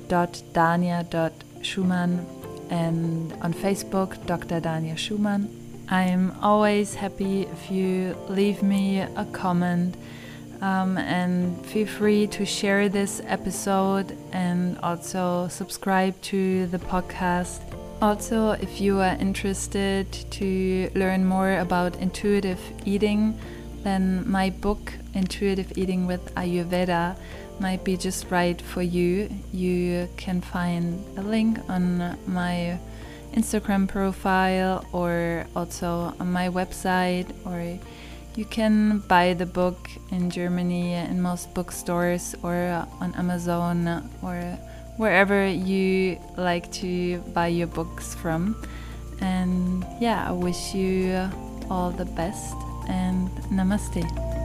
dr.dania.schumann 0.08 2.26
and 2.70 3.32
on 3.42 3.54
Facebook, 3.54 4.24
Dr. 4.26 4.60
Dania 4.60 4.96
Schumann. 4.96 5.48
I'm 5.88 6.32
always 6.42 6.94
happy 6.94 7.42
if 7.42 7.70
you 7.70 8.16
leave 8.28 8.62
me 8.62 9.00
a 9.00 9.26
comment 9.32 9.96
um, 10.60 10.98
and 10.98 11.64
feel 11.66 11.86
free 11.86 12.26
to 12.28 12.44
share 12.44 12.88
this 12.88 13.22
episode 13.26 14.16
and 14.32 14.78
also 14.78 15.48
subscribe 15.48 16.20
to 16.22 16.66
the 16.66 16.78
podcast. 16.78 17.60
Also, 18.02 18.50
if 18.52 18.80
you 18.80 19.00
are 19.00 19.16
interested 19.20 20.10
to 20.30 20.90
learn 20.94 21.24
more 21.24 21.58
about 21.58 21.96
intuitive 21.96 22.60
eating, 22.84 23.38
then 23.84 24.28
my 24.28 24.50
book, 24.50 24.92
Intuitive 25.14 25.78
Eating 25.78 26.06
with 26.06 26.34
Ayurveda, 26.34 27.16
might 27.60 27.84
be 27.84 27.96
just 27.96 28.30
right 28.30 28.60
for 28.60 28.82
you, 28.82 29.30
you 29.52 30.08
can 30.16 30.40
find 30.40 31.04
a 31.18 31.22
link 31.22 31.58
on 31.68 32.16
my 32.26 32.78
Instagram 33.34 33.88
profile 33.88 34.84
or 34.92 35.46
also 35.54 36.14
on 36.18 36.32
my 36.32 36.48
website, 36.48 37.26
or 37.44 37.78
you 38.34 38.44
can 38.44 38.98
buy 39.08 39.34
the 39.34 39.46
book 39.46 39.88
in 40.10 40.30
Germany 40.30 40.94
in 40.94 41.22
most 41.22 41.54
bookstores 41.54 42.34
or 42.42 42.86
on 43.00 43.14
Amazon 43.14 44.10
or 44.22 44.40
wherever 44.96 45.46
you 45.46 46.18
like 46.36 46.70
to 46.72 47.18
buy 47.34 47.48
your 47.48 47.66
books 47.66 48.14
from. 48.14 48.56
And 49.20 49.84
yeah, 50.00 50.28
I 50.28 50.32
wish 50.32 50.74
you 50.74 51.30
all 51.70 51.90
the 51.90 52.04
best 52.04 52.54
and 52.88 53.30
namaste. 53.50 54.35